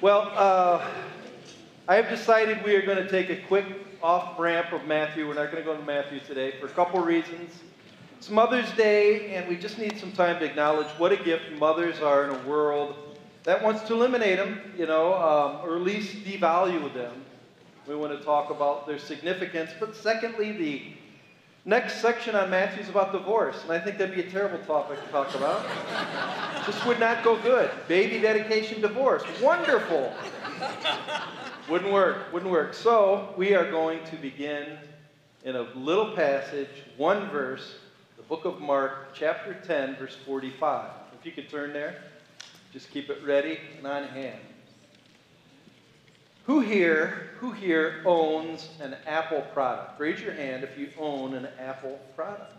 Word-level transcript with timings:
Well, 0.00 0.32
uh, 0.34 0.84
I 1.88 1.94
have 1.94 2.10
decided 2.10 2.62
we 2.64 2.74
are 2.74 2.84
going 2.84 2.98
to 2.98 3.08
take 3.08 3.30
a 3.30 3.36
quick 3.46 3.64
off 4.02 4.38
ramp 4.38 4.72
of 4.72 4.86
Matthew. 4.86 5.26
We're 5.26 5.34
not 5.34 5.50
going 5.52 5.62
to 5.62 5.70
go 5.70 5.76
to 5.76 5.84
Matthew 5.84 6.20
today 6.20 6.52
for 6.60 6.66
a 6.66 6.70
couple 6.70 7.00
reasons. 7.00 7.62
It's 8.18 8.28
Mother's 8.28 8.70
Day, 8.72 9.34
and 9.34 9.48
we 9.48 9.56
just 9.56 9.78
need 9.78 9.96
some 9.98 10.12
time 10.12 10.40
to 10.40 10.44
acknowledge 10.44 10.88
what 10.98 11.12
a 11.12 11.16
gift 11.16 11.44
mothers 11.58 12.00
are 12.00 12.24
in 12.24 12.30
a 12.30 12.48
world 12.48 12.96
that 13.44 13.62
wants 13.62 13.82
to 13.84 13.94
eliminate 13.94 14.38
them, 14.38 14.60
you 14.76 14.86
know, 14.86 15.14
um, 15.14 15.66
or 15.66 15.76
at 15.76 15.82
least 15.82 16.16
devalue 16.24 16.92
them. 16.92 17.24
We 17.86 17.94
want 17.94 18.18
to 18.18 18.24
talk 18.24 18.50
about 18.50 18.86
their 18.86 18.98
significance. 18.98 19.70
But 19.78 19.94
secondly, 19.94 20.52
the 20.52 20.82
next 21.64 22.00
section 22.00 22.34
on 22.34 22.50
Matthew 22.50 22.82
is 22.82 22.88
about 22.88 23.12
divorce, 23.12 23.62
and 23.62 23.72
I 23.72 23.78
think 23.78 23.98
that'd 23.98 24.14
be 24.14 24.22
a 24.22 24.30
terrible 24.30 24.58
topic 24.64 25.02
to 25.04 25.10
talk 25.10 25.34
about. 25.34 25.66
this 26.66 26.84
would 26.84 27.00
not 27.00 27.24
go 27.24 27.36
good. 27.40 27.70
Baby 27.88 28.20
dedication, 28.20 28.80
divorce. 28.80 29.22
Wonderful. 29.42 30.12
Wouldn't 31.68 31.92
work, 31.92 32.32
wouldn't 32.32 32.52
work. 32.52 32.74
So 32.74 33.34
we 33.36 33.54
are 33.54 33.70
going 33.70 34.04
to 34.04 34.16
begin 34.16 34.78
in 35.44 35.56
a 35.56 35.62
little 35.74 36.14
passage, 36.14 36.68
one 36.96 37.28
verse, 37.30 37.76
the 38.16 38.22
book 38.22 38.44
of 38.44 38.60
Mark, 38.60 39.14
chapter 39.14 39.54
10, 39.66 39.96
verse 39.96 40.16
45. 40.26 40.90
If 41.18 41.26
you 41.26 41.32
could 41.32 41.50
turn 41.50 41.72
there, 41.72 42.02
just 42.72 42.90
keep 42.90 43.08
it 43.08 43.18
ready 43.24 43.58
and 43.78 43.86
on 43.86 44.04
hand. 44.08 44.40
Who 46.44 46.60
here, 46.60 47.30
who 47.38 47.52
here 47.52 48.02
owns 48.04 48.68
an 48.80 48.96
Apple 49.06 49.40
product? 49.54 49.98
Raise 49.98 50.20
your 50.20 50.34
hand 50.34 50.62
if 50.62 50.78
you 50.78 50.90
own 50.98 51.34
an 51.34 51.48
Apple 51.58 51.98
product. 52.14 52.52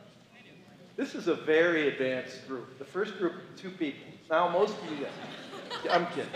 This 0.96 1.14
is 1.14 1.28
a 1.28 1.36
very 1.36 1.90
advanced 1.90 2.48
group. 2.48 2.80
The 2.80 2.86
first 2.86 3.18
group, 3.20 3.34
two 3.56 3.70
people. 3.70 4.08
Now, 4.30 4.50
most 4.50 4.76
of 4.76 5.00
you. 5.00 5.06
I'm 5.92 6.08
kidding. 6.08 6.32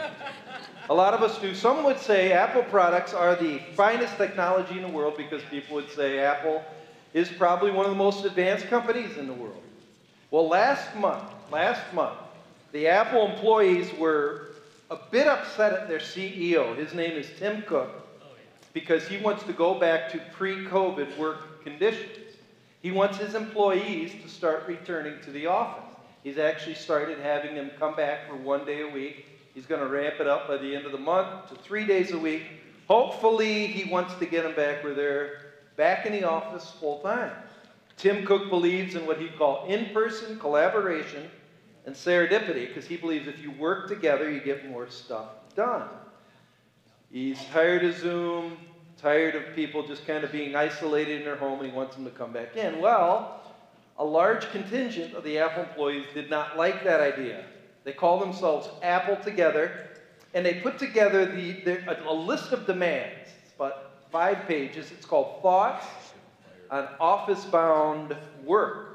A 0.89 0.93
lot 0.93 1.15
of 1.15 1.23
us 1.23 1.39
do. 1.39 1.55
Some 1.55 1.83
would 1.85 1.97
say 1.97 2.33
Apple 2.33 2.63
products 2.63 3.15
are 3.15 3.35
the 3.35 3.59
finest 3.73 4.15
technology 4.17 4.75
in 4.75 4.83
the 4.83 4.89
world 4.89 5.17
because 5.17 5.41
people 5.49 5.75
would 5.75 5.89
say 5.91 6.19
Apple 6.19 6.63
is 7.15 7.29
probably 7.29 7.71
one 7.71 7.85
of 7.85 7.91
the 7.91 7.97
most 7.97 8.25
advanced 8.25 8.67
companies 8.67 9.17
in 9.17 9.25
the 9.25 9.33
world. 9.33 9.63
Well, 10.29 10.47
last 10.47 10.95
month, 10.95 11.23
last 11.51 11.81
month, 11.95 12.19
the 12.73 12.87
Apple 12.87 13.27
employees 13.27 13.91
were 13.97 14.48
a 14.89 14.97
bit 15.11 15.27
upset 15.27 15.73
at 15.73 15.87
their 15.87 15.99
CEO. 15.99 16.75
His 16.75 16.93
name 16.93 17.11
is 17.11 17.29
Tim 17.37 17.61
Cook 17.63 17.89
because 18.73 19.07
he 19.07 19.17
wants 19.17 19.43
to 19.43 19.53
go 19.53 19.79
back 19.79 20.11
to 20.11 20.19
pre 20.31 20.65
COVID 20.65 21.17
work 21.17 21.63
conditions. 21.63 22.17
He 22.81 22.91
wants 22.91 23.17
his 23.17 23.35
employees 23.35 24.13
to 24.23 24.29
start 24.29 24.63
returning 24.67 25.21
to 25.23 25.31
the 25.31 25.45
office. 25.47 25.83
He's 26.23 26.37
actually 26.37 26.75
started 26.75 27.19
having 27.19 27.55
them 27.55 27.71
come 27.77 27.95
back 27.95 28.27
for 28.27 28.35
one 28.35 28.65
day 28.65 28.81
a 28.81 28.87
week. 28.87 29.25
He's 29.53 29.65
going 29.65 29.81
to 29.81 29.87
ramp 29.87 30.15
it 30.19 30.27
up 30.27 30.47
by 30.47 30.57
the 30.57 30.75
end 30.75 30.85
of 30.85 30.91
the 30.91 30.97
month 30.97 31.49
to 31.49 31.55
three 31.55 31.85
days 31.85 32.11
a 32.11 32.17
week. 32.17 32.43
Hopefully, 32.87 33.67
he 33.67 33.89
wants 33.89 34.15
to 34.15 34.25
get 34.25 34.43
them 34.43 34.55
back 34.55 34.83
where 34.83 34.93
they're 34.93 35.41
back 35.75 36.05
in 36.05 36.13
the 36.13 36.23
office 36.23 36.71
full 36.79 36.99
time. 36.99 37.31
Tim 37.97 38.25
Cook 38.25 38.49
believes 38.49 38.95
in 38.95 39.05
what 39.05 39.19
he 39.19 39.27
calls 39.27 39.69
in 39.69 39.93
person 39.93 40.39
collaboration 40.39 41.29
and 41.85 41.95
serendipity 41.95 42.67
because 42.67 42.85
he 42.85 42.97
believes 42.97 43.27
if 43.27 43.41
you 43.41 43.51
work 43.51 43.87
together, 43.87 44.29
you 44.29 44.39
get 44.39 44.69
more 44.69 44.89
stuff 44.89 45.27
done. 45.55 45.87
He's 47.11 47.43
tired 47.51 47.83
of 47.83 47.97
Zoom, 47.97 48.57
tired 48.97 49.35
of 49.35 49.55
people 49.55 49.85
just 49.87 50.05
kind 50.05 50.23
of 50.23 50.31
being 50.31 50.55
isolated 50.55 51.19
in 51.19 51.25
their 51.25 51.35
home, 51.35 51.59
and 51.59 51.69
he 51.69 51.75
wants 51.75 51.95
them 51.95 52.05
to 52.05 52.11
come 52.11 52.31
back 52.31 52.55
in. 52.55 52.79
Well, 52.79 53.41
a 53.97 54.05
large 54.05 54.49
contingent 54.51 55.13
of 55.13 55.23
the 55.23 55.39
Apple 55.39 55.63
employees 55.63 56.05
did 56.13 56.29
not 56.29 56.57
like 56.57 56.83
that 56.83 56.99
idea. 56.99 57.43
They 57.83 57.93
call 57.93 58.19
themselves 58.19 58.69
Apple 58.83 59.15
Together, 59.17 59.89
and 60.33 60.45
they 60.45 60.55
put 60.55 60.77
together 60.77 61.25
the, 61.25 61.53
the, 61.63 62.09
a 62.09 62.13
list 62.13 62.51
of 62.51 62.65
demands. 62.65 63.29
It's 63.43 63.55
about 63.55 63.91
five 64.11 64.47
pages. 64.47 64.91
It's 64.91 65.05
called 65.05 65.41
Thoughts 65.41 65.85
on 66.69 66.87
Office 66.99 67.45
Bound 67.45 68.15
Work. 68.43 68.88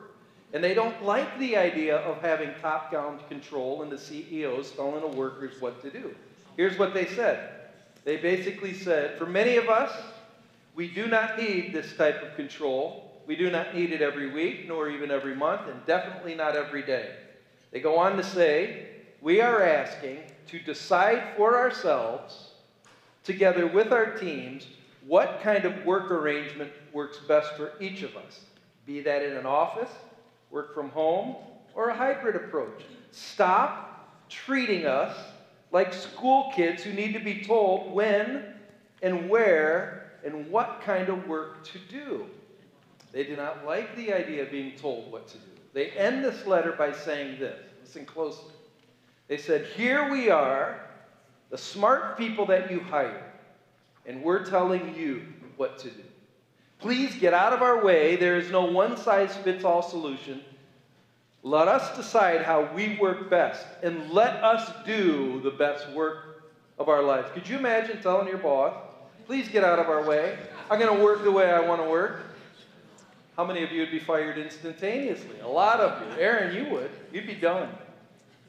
And 0.55 0.63
they 0.63 0.73
don't 0.73 1.05
like 1.05 1.37
the 1.41 1.57
idea 1.57 1.97
of 1.97 2.23
having 2.23 2.51
top 2.63 2.93
down 2.93 3.19
control 3.29 3.83
and 3.83 3.91
the 3.91 3.99
CEOs 3.99 4.71
telling 4.71 5.01
the 5.01 5.17
workers 5.17 5.61
what 5.61 5.83
to 5.83 5.91
do. 5.91 6.15
Here's 6.57 6.79
what 6.79 6.95
they 6.95 7.07
said 7.07 7.51
they 8.05 8.19
basically 8.19 8.73
said, 8.75 9.19
for 9.19 9.27
many 9.27 9.57
of 9.57 9.69
us, 9.69 9.91
we 10.75 10.89
do 10.89 11.07
not 11.07 11.39
need 11.39 11.73
this 11.73 11.97
type 11.97 12.23
of 12.23 12.37
control. 12.37 13.23
We 13.27 13.35
do 13.35 13.51
not 13.51 13.75
need 13.75 13.93
it 13.93 14.03
every 14.03 14.31
week, 14.31 14.69
nor 14.69 14.91
even 14.91 15.11
every 15.11 15.35
month, 15.35 15.63
and 15.69 15.85
definitely 15.87 16.35
not 16.35 16.55
every 16.55 16.83
day. 16.83 17.17
They 17.73 17.81
go 17.81 17.99
on 17.99 18.17
to 18.19 18.23
say, 18.23 18.89
we 19.23 19.41
are 19.41 19.63
asking 19.63 20.19
to 20.49 20.59
decide 20.59 21.35
for 21.37 21.57
ourselves, 21.57 22.51
together 23.25 23.67
with 23.67 23.91
our 23.91 24.19
teams, 24.19 24.67
what 25.07 25.41
kind 25.43 25.65
of 25.65 25.85
work 25.87 26.11
arrangement 26.11 26.71
works 26.93 27.19
best 27.27 27.55
for 27.57 27.73
each 27.81 28.03
of 28.03 28.15
us. 28.17 28.41
Be 28.85 29.01
that 29.01 29.23
in 29.23 29.37
an 29.37 29.47
office, 29.47 29.91
work 30.55 30.73
from 30.73 30.89
home, 30.91 31.35
or 31.75 31.89
a 31.89 31.95
hybrid 31.95 32.37
approach. 32.37 32.85
Stop 33.11 34.29
treating 34.31 34.87
us 34.87 35.15
like 35.73 35.93
school 35.93 36.53
kids 36.55 36.85
who 36.85 36.93
need 36.93 37.13
to 37.13 37.19
be 37.19 37.43
told 37.43 37.93
when 37.93 38.45
and 39.03 39.29
where 39.29 40.13
and 40.25 40.49
what 40.49 40.81
kind 40.83 41.09
of 41.09 41.27
work 41.27 41.65
to 41.65 41.79
do. 41.91 42.25
They 43.11 43.25
do 43.25 43.35
not 43.35 43.67
like 43.67 43.97
the 43.97 44.13
idea 44.13 44.45
of 44.45 44.53
being 44.53 44.77
told 44.79 45.11
what 45.11 45.27
to 45.29 45.39
do. 45.39 45.51
They 45.73 45.91
end 45.91 46.25
this 46.25 46.47
letter 46.47 46.73
by 46.73 46.93
saying 46.93 47.41
this 47.41 47.59
listen 47.83 48.07
closely. 48.07 48.55
They 49.27 49.37
said, 49.37 49.67
Here 49.77 50.09
we 50.11 50.31
are, 50.31 50.81
the 51.51 51.59
smart 51.59 52.17
people 52.17 52.47
that 52.47 52.71
you 52.71 52.79
hired, 52.79 53.25
and 54.07 54.23
we're 54.23 54.45
telling 54.45 54.95
you 54.95 55.23
what 55.57 55.79
to 55.79 55.91
do. 55.91 56.04
Please 56.85 57.15
get 57.15 57.33
out 57.33 57.55
of 57.55 57.63
our 57.63 57.83
way. 57.83 58.15
There 58.15 58.37
is 58.37 58.51
no 58.51 58.67
one 58.67 58.99
size 58.99 59.35
fits 59.37 59.65
all 59.65 59.81
solution. 59.81 60.43
Let 61.43 61.67
us 61.67 61.97
decide 61.97 62.43
how 62.43 62.69
we 62.75 62.99
work 63.01 63.31
best 63.31 63.65
and 63.83 64.11
let 64.11 64.45
us 64.45 64.71
do 64.85 65.41
the 65.41 65.51
best 65.51 65.89
work 65.93 66.45
of 66.79 66.91
our 66.91 67.03
lives. 67.03 67.31
Could 67.33 67.49
you 67.49 67.57
imagine 67.57 68.03
telling 68.03 68.29
your 68.29 68.37
boss, 68.37 68.75
please 69.25 69.49
get 69.49 69.65
out 69.65 69.79
of 69.79 69.89
our 69.89 70.05
way? 70.07 70.39
I'm 70.71 70.79
going 70.79 70.95
to 70.95 71.03
work 71.03 71.25
the 71.25 71.33
way 71.33 71.51
I 71.51 71.61
want 71.61 71.81
to 71.83 71.89
work. 71.89 72.21
How 73.35 73.47
many 73.47 73.65
of 73.65 73.73
you 73.73 73.81
would 73.81 73.91
be 73.91 73.99
fired 73.99 74.37
instantaneously? 74.37 75.41
A 75.43 75.49
lot 75.49 75.81
of 75.81 76.07
you. 76.07 76.23
Aaron, 76.23 76.55
you 76.55 76.71
would. 76.71 76.91
You'd 77.11 77.27
be 77.27 77.35
done. 77.35 77.71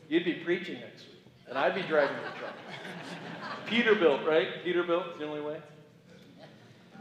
You'd 0.10 0.26
be 0.26 0.34
preaching 0.34 0.82
next 0.82 1.04
week, 1.04 1.24
and 1.48 1.58
I'd 1.58 1.74
be 1.74 1.84
driving 1.84 2.18
the 2.18 2.38
truck. 2.38 2.56
Peterbilt, 3.66 4.28
right? 4.28 4.62
Peterbilt 4.66 5.20
the 5.20 5.26
only 5.26 5.40
way. 5.40 5.62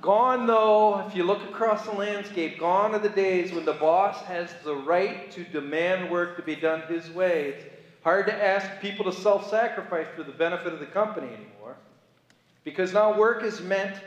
Gone, 0.05 0.47
though, 0.47 0.99
if 0.99 1.17
you 1.17 1.25
look 1.25 1.43
across 1.45 1.87
the 1.87 1.93
landscape, 1.93 2.59
gone 2.59 2.95
are 2.95 2.99
the 2.99 3.09
days 3.09 3.55
when 3.55 3.65
the 3.65 3.73
boss 3.73 4.21
has 4.25 4.55
the 4.63 4.77
right 4.77 5.31
to 5.31 5.45
demand 5.45 6.11
work 6.11 6.37
to 6.37 6.43
be 6.43 6.55
done 6.55 6.83
his 6.83 7.11
way. 7.13 7.55
It's 7.57 7.65
hard 8.03 8.27
to 8.27 8.45
ask 8.45 8.69
people 8.83 9.07
to 9.07 9.13
self 9.13 9.49
sacrifice 9.49 10.07
for 10.15 10.23
the 10.23 10.33
benefit 10.33 10.75
of 10.75 10.81
the 10.81 10.85
company 10.85 11.29
anymore. 11.29 11.79
Because 12.65 12.93
now 12.93 13.17
work 13.17 13.43
is 13.43 13.63
meant 13.63 13.99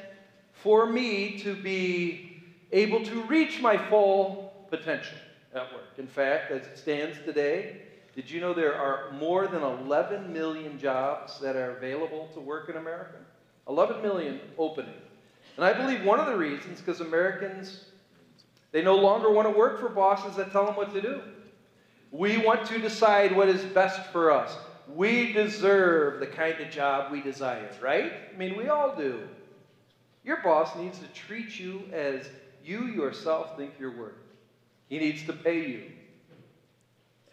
for 0.52 0.86
me 0.86 1.40
to 1.40 1.56
be 1.56 2.44
able 2.72 3.04
to 3.06 3.24
reach 3.24 3.60
my 3.60 3.76
full 3.76 4.54
potential 4.70 5.18
at 5.56 5.74
work. 5.74 5.98
In 5.98 6.06
fact, 6.06 6.52
as 6.52 6.68
it 6.68 6.78
stands 6.78 7.18
today, 7.26 7.82
did 8.14 8.30
you 8.30 8.40
know 8.40 8.54
there 8.54 8.76
are 8.76 9.12
more 9.14 9.48
than 9.48 9.64
11 9.64 10.32
million 10.32 10.78
jobs 10.78 11.40
that 11.40 11.56
are 11.56 11.72
available 11.72 12.30
to 12.36 12.40
work 12.40 12.70
in 12.70 12.76
America? 12.76 13.18
11 13.68 14.04
million 14.04 14.40
openings. 14.60 15.07
And 15.58 15.66
I 15.66 15.74
believe 15.74 16.06
one 16.06 16.20
of 16.20 16.28
the 16.28 16.38
reasons, 16.38 16.80
because 16.80 17.02
Americans, 17.02 17.86
they 18.72 18.84
no 18.84 18.96
longer 18.96 19.32
want 19.32 19.52
to 19.52 19.58
work 19.58 19.80
for 19.80 19.90
bosses 19.90 20.38
that 20.38 20.52
tell 20.52 20.66
them 20.66 20.76
what 20.76 20.94
to 20.94 21.02
do. 21.02 21.22
We 22.12 22.38
want 22.38 22.68
to 22.68 22.80
decide 22.80 23.36
what 23.36 23.50
is 23.50 23.64
best 23.64 24.12
for 24.12 24.32
us. 24.32 24.56
We 24.96 25.34
deserve 25.34 26.20
the 26.20 26.28
kind 26.28 26.60
of 26.62 26.70
job 26.70 27.12
we 27.12 27.22
desire, 27.22 27.70
right? 27.82 28.14
I 28.34 28.38
mean, 28.38 28.56
we 28.56 28.70
all 28.70 28.96
do. 28.96 29.28
Your 30.24 30.38
boss 30.44 30.76
needs 30.78 31.00
to 31.00 31.08
treat 31.08 31.60
you 31.60 31.82
as 31.92 32.30
you 32.64 32.86
yourself 32.86 33.58
think 33.58 33.74
you're 33.80 33.98
worth. 33.98 34.14
He 34.88 35.00
needs 35.00 35.24
to 35.26 35.34
pay 35.34 35.68
you 35.68 35.84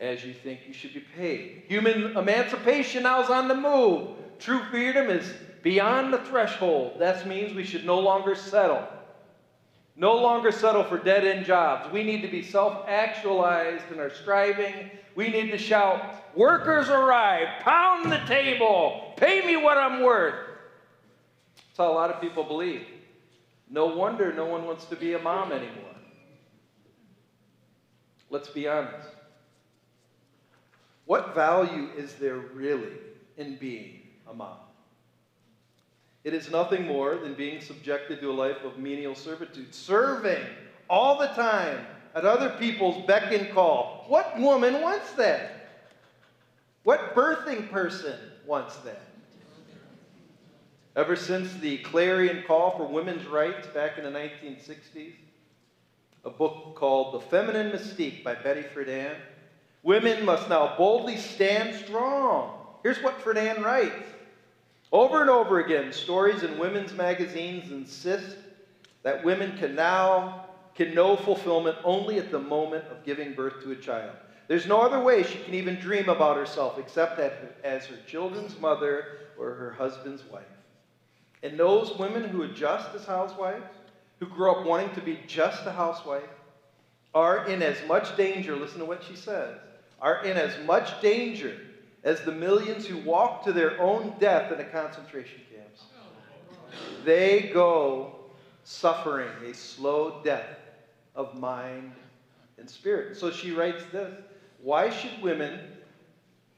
as 0.01 0.25
you 0.25 0.33
think 0.33 0.61
you 0.67 0.73
should 0.73 0.95
be 0.95 1.05
paid. 1.17 1.65
Human 1.69 2.17
emancipation 2.17 3.05
now 3.05 3.23
is 3.23 3.31
on 3.31 3.49
the 3.49 3.55
move. 3.55 4.09
True 4.39 4.63
freedom 4.71 5.09
is 5.09 5.33
beyond 5.65 6.13
the 6.13 6.19
threshold. 6.19 7.01
That 7.01 7.27
means 7.27 7.55
we 7.55 7.65
should 7.65 7.85
no 7.85 7.99
longer 7.99 8.37
settle. 8.37 8.87
No 9.97 10.15
longer 10.15 10.53
settle 10.53 10.85
for 10.85 10.99
dead 10.99 11.25
end 11.25 11.45
jobs. 11.47 11.93
We 11.93 12.05
need 12.05 12.23
to 12.23 12.29
be 12.29 12.43
self 12.43 12.87
actualized 12.87 13.91
in 13.91 13.99
our 13.99 14.11
striving. 14.11 14.91
We 15.17 15.29
need 15.29 15.51
to 15.51 15.59
shout, 15.59 16.25
Workers 16.37 16.89
arrive, 16.89 17.47
pound 17.61 18.11
the 18.11 18.19
table, 18.27 19.13
pay 19.17 19.47
me 19.47 19.57
what 19.57 19.79
I'm 19.79 20.03
worth. 20.03 20.35
That's 21.57 21.79
how 21.79 21.93
a 21.93 21.95
lot 21.95 22.11
of 22.11 22.21
people 22.21 22.43
believe. 22.43 22.87
No 23.71 23.87
wonder 23.87 24.33
no 24.33 24.45
one 24.45 24.65
wants 24.65 24.85
to 24.87 24.97
be 24.97 25.15
a 25.15 25.19
mom 25.19 25.53
anymore. 25.53 25.95
Let's 28.31 28.49
be 28.49 28.67
honest. 28.67 29.09
What 31.07 31.35
value 31.35 31.91
is 31.97 32.15
there 32.15 32.39
really 32.39 32.93
in 33.37 33.57
being 33.57 34.01
a 34.29 34.35
mom? 34.35 34.64
It 36.25 36.33
is 36.33 36.51
nothing 36.51 36.87
more 36.87 37.17
than 37.17 37.35
being 37.35 37.61
subjected 37.61 38.21
to 38.21 38.31
a 38.31 38.33
life 38.33 38.65
of 38.65 38.79
menial 38.79 39.15
servitude, 39.15 39.75
serving 39.75 40.43
all 40.89 41.19
the 41.19 41.27
time 41.29 41.87
at 42.15 42.25
other 42.25 42.57
people's 42.59 43.05
beck 43.07 43.33
and 43.33 43.53
call. 43.53 44.07
What 44.09 44.39
woman 44.41 44.81
wants 44.81 45.13
that? 45.13 45.69
What 46.83 47.15
birthing 47.15 47.71
person 47.71 48.19
wants 48.47 48.77
that? 48.79 49.03
Ever 50.97 51.17
since 51.17 51.53
the 51.55 51.79
clarion 51.79 52.45
call 52.47 52.77
for 52.77 52.85
women's 52.85 53.27
rights 53.27 53.67
back 53.69 53.99
in 53.99 54.05
the 54.05 54.11
1960s, 54.11 55.13
a 56.25 56.31
book 56.31 56.75
called 56.75 57.15
The 57.15 57.21
Feminine 57.21 57.73
Mystique 57.73 58.25
by 58.25 58.35
Betty 58.35 58.63
Friedan, 58.63 59.17
women 59.83 60.25
must 60.25 60.49
now 60.49 60.75
boldly 60.79 61.17
stand 61.17 61.75
strong. 61.75 62.53
Here's 62.83 63.03
what 63.03 63.19
Friedan 63.19 63.63
writes. 63.63 64.14
Over 64.95 65.23
and 65.23 65.29
over 65.29 65.59
again, 65.59 65.93
stories 65.93 66.45
in 66.45 66.57
women's 66.57 66.93
magazines 66.93 67.73
insist 67.73 68.37
that 69.03 69.25
women 69.25 69.59
can 69.59 69.75
now 69.75 70.45
can 70.77 70.95
know 70.95 71.17
fulfillment 71.17 71.77
only 71.83 72.19
at 72.19 72.31
the 72.31 72.39
moment 72.39 72.85
of 72.93 73.03
giving 73.05 73.35
birth 73.35 73.61
to 73.65 73.73
a 73.73 73.77
child. 73.77 74.15
There's 74.47 74.69
no 74.69 74.83
other 74.83 75.01
way 75.01 75.25
she 75.25 75.39
can 75.39 75.55
even 75.55 75.81
dream 75.81 76.09
about 76.09 76.37
herself 76.37 76.79
except 76.79 77.17
that 77.17 77.57
as 77.65 77.87
her 77.87 77.97
children's 78.07 78.57
mother 78.61 79.19
or 79.37 79.55
her 79.55 79.73
husband's 79.73 80.23
wife. 80.31 80.45
And 81.43 81.59
those 81.59 81.99
women 81.99 82.23
who 82.23 82.45
adjust 82.45 82.95
as 82.95 83.05
housewives, 83.05 83.67
who 84.21 84.27
grow 84.27 84.61
up 84.61 84.65
wanting 84.65 84.95
to 84.95 85.01
be 85.01 85.19
just 85.27 85.67
a 85.67 85.73
housewife, 85.73 86.23
are 87.13 87.49
in 87.49 87.63
as 87.63 87.85
much 87.89 88.17
danger, 88.17 88.55
listen 88.55 88.79
to 88.79 88.85
what 88.85 89.03
she 89.03 89.17
says, 89.17 89.59
are 90.01 90.25
in 90.25 90.37
as 90.37 90.57
much 90.65 91.01
danger 91.01 91.61
as 92.05 92.21
the 92.21 92.33
millions 92.33 92.87
who 92.87 92.99
walk 92.99 93.43
to 93.45 93.53
their 93.53 93.81
own 93.81 94.15
death 94.21 94.53
in 94.53 94.59
the 94.59 94.65
concentration 94.65 95.41
camps. 95.53 95.85
They 97.05 97.51
go 97.53 98.15
suffering 98.63 99.31
a 99.45 99.55
slow 99.55 100.21
death 100.23 100.59
of 101.15 101.39
mind 101.39 101.93
and 102.59 102.69
spirit. 102.69 103.17
So 103.17 103.31
she 103.31 103.53
writes 103.53 103.83
this 103.91 104.15
Why 104.63 104.91
should 104.91 105.23
women 105.23 105.59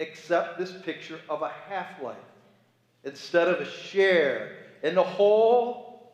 accept 0.01 0.59
this 0.59 0.73
picture 0.73 1.21
of 1.29 1.43
a 1.43 1.49
half 1.49 2.03
life 2.03 2.17
instead 3.05 3.49
of 3.49 3.61
a 3.61 3.65
share 3.65 4.57
in 4.83 4.95
the 4.95 5.05
whole 5.05 6.11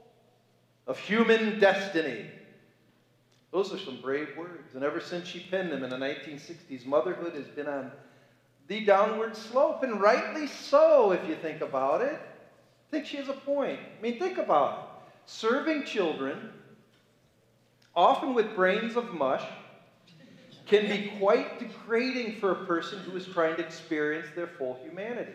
of 0.86 0.98
human 0.98 1.58
destiny? 1.58 2.26
Those 3.50 3.72
are 3.72 3.78
some 3.78 4.00
brave 4.00 4.30
words. 4.36 4.74
And 4.74 4.82
ever 4.82 5.00
since 5.00 5.28
she 5.28 5.40
penned 5.40 5.72
them 5.72 5.84
in 5.84 5.90
the 5.90 5.96
1960s, 5.96 6.86
motherhood 6.86 7.34
has 7.34 7.46
been 7.48 7.68
on 7.68 7.92
the 8.72 8.84
downward 8.86 9.36
slope, 9.36 9.82
and 9.82 10.00
rightly 10.00 10.46
so, 10.46 11.12
if 11.12 11.28
you 11.28 11.36
think 11.36 11.60
about 11.60 12.00
it. 12.00 12.18
I 12.18 12.90
think 12.90 13.04
she 13.04 13.18
has 13.18 13.28
a 13.28 13.34
point. 13.34 13.78
I 13.78 14.00
mean, 14.00 14.18
think 14.18 14.38
about 14.38 14.78
it. 14.78 14.84
Serving 15.26 15.84
children 15.84 16.50
often 17.94 18.34
with 18.34 18.54
brains 18.54 18.96
of 18.96 19.12
mush, 19.12 19.44
can 20.66 20.88
be 20.88 21.12
quite 21.18 21.58
degrading 21.58 22.36
for 22.36 22.52
a 22.52 22.64
person 22.64 22.98
who 23.00 23.16
is 23.16 23.26
trying 23.26 23.56
to 23.56 23.62
experience 23.62 24.28
their 24.34 24.46
full 24.46 24.78
humanity. 24.82 25.32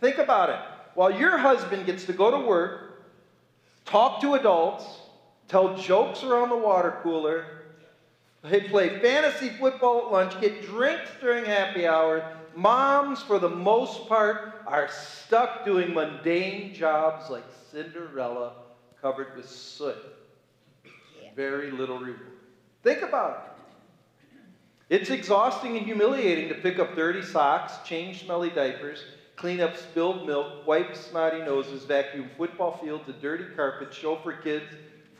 Think 0.00 0.18
about 0.18 0.50
it. 0.50 0.58
While 0.94 1.10
your 1.10 1.38
husband 1.38 1.86
gets 1.86 2.04
to 2.04 2.12
go 2.12 2.30
to 2.30 2.46
work, 2.46 3.10
talk 3.84 4.20
to 4.20 4.34
adults, 4.34 4.84
tell 5.48 5.76
jokes 5.76 6.22
around 6.22 6.50
the 6.50 6.56
water 6.56 7.00
cooler, 7.02 7.53
they 8.44 8.60
play 8.60 9.00
fantasy 9.00 9.48
football 9.48 10.06
at 10.06 10.12
lunch, 10.12 10.40
get 10.40 10.62
drinks 10.66 11.10
during 11.20 11.44
happy 11.44 11.86
hour, 11.86 12.36
moms, 12.54 13.22
for 13.22 13.38
the 13.38 13.48
most 13.48 14.06
part, 14.08 14.62
are 14.66 14.88
stuck 14.88 15.64
doing 15.64 15.94
mundane 15.94 16.74
jobs 16.74 17.30
like 17.30 17.44
Cinderella 17.70 18.52
covered 19.00 19.36
with 19.36 19.48
soot 19.48 19.96
very 21.34 21.70
little 21.70 21.98
reward. 21.98 22.38
Think 22.82 23.02
about 23.02 23.50
it. 24.90 25.00
It's 25.00 25.10
exhausting 25.10 25.76
and 25.76 25.84
humiliating 25.86 26.48
to 26.48 26.54
pick 26.54 26.78
up 26.78 26.94
dirty 26.94 27.22
socks, 27.22 27.78
change 27.84 28.24
smelly 28.24 28.50
diapers, 28.50 29.04
clean 29.36 29.60
up 29.60 29.76
spilled 29.76 30.26
milk, 30.26 30.66
wipe 30.66 30.94
snotty 30.94 31.38
noses, 31.38 31.84
vacuum 31.84 32.30
football 32.36 32.78
fields, 32.82 33.08
a 33.08 33.12
dirty 33.12 33.46
carpet, 33.56 33.92
chauffeur 33.92 34.34
kids 34.34 34.66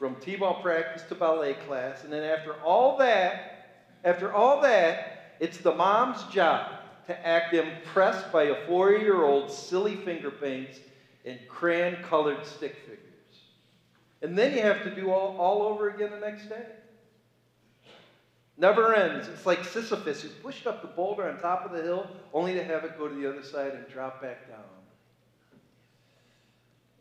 from 0.05 0.17
t-ball 0.17 0.61
practice 0.61 1.03
to 1.09 1.15
ballet 1.15 1.55
class, 1.67 2.05
and 2.05 2.13
then 2.13 2.23
after 2.23 2.53
all 2.63 2.99
that, 2.99 3.71
after 4.05 4.31
all 4.35 4.61
that, 4.61 5.37
it's 5.41 5.57
the 5.57 5.75
mom's 5.75 6.23
job 6.25 6.73
to 7.07 7.27
act 7.27 7.55
impressed 7.55 8.31
by 8.31 8.43
a 8.43 8.67
four-year-old's 8.67 9.57
silly 9.57 9.97
finger 9.97 10.31
paints 10.31 10.79
and 11.25 11.39
crayon-colored 11.49 12.45
stick 12.45 12.77
figures. 12.85 12.99
And 14.21 14.37
then 14.37 14.53
you 14.53 14.61
have 14.61 14.83
to 14.83 14.95
do 14.95 15.11
all, 15.11 15.39
all 15.39 15.63
over 15.63 15.89
again 15.89 16.11
the 16.11 16.21
next 16.21 16.51
day. 16.51 16.67
Never 18.59 18.95
ends. 18.95 19.27
It's 19.29 19.47
like 19.47 19.65
Sisyphus 19.65 20.21
who 20.21 20.29
pushed 20.29 20.67
up 20.67 20.83
the 20.83 20.89
boulder 20.89 21.27
on 21.31 21.41
top 21.41 21.65
of 21.65 21.73
the 21.73 21.83
hill 21.83 22.07
only 22.35 22.53
to 22.53 22.63
have 22.63 22.85
it 22.85 22.99
go 22.99 23.09
to 23.09 23.15
the 23.15 23.27
other 23.27 23.43
side 23.43 23.73
and 23.73 23.89
drop 23.89 24.21
back 24.21 24.51
down. 24.51 24.61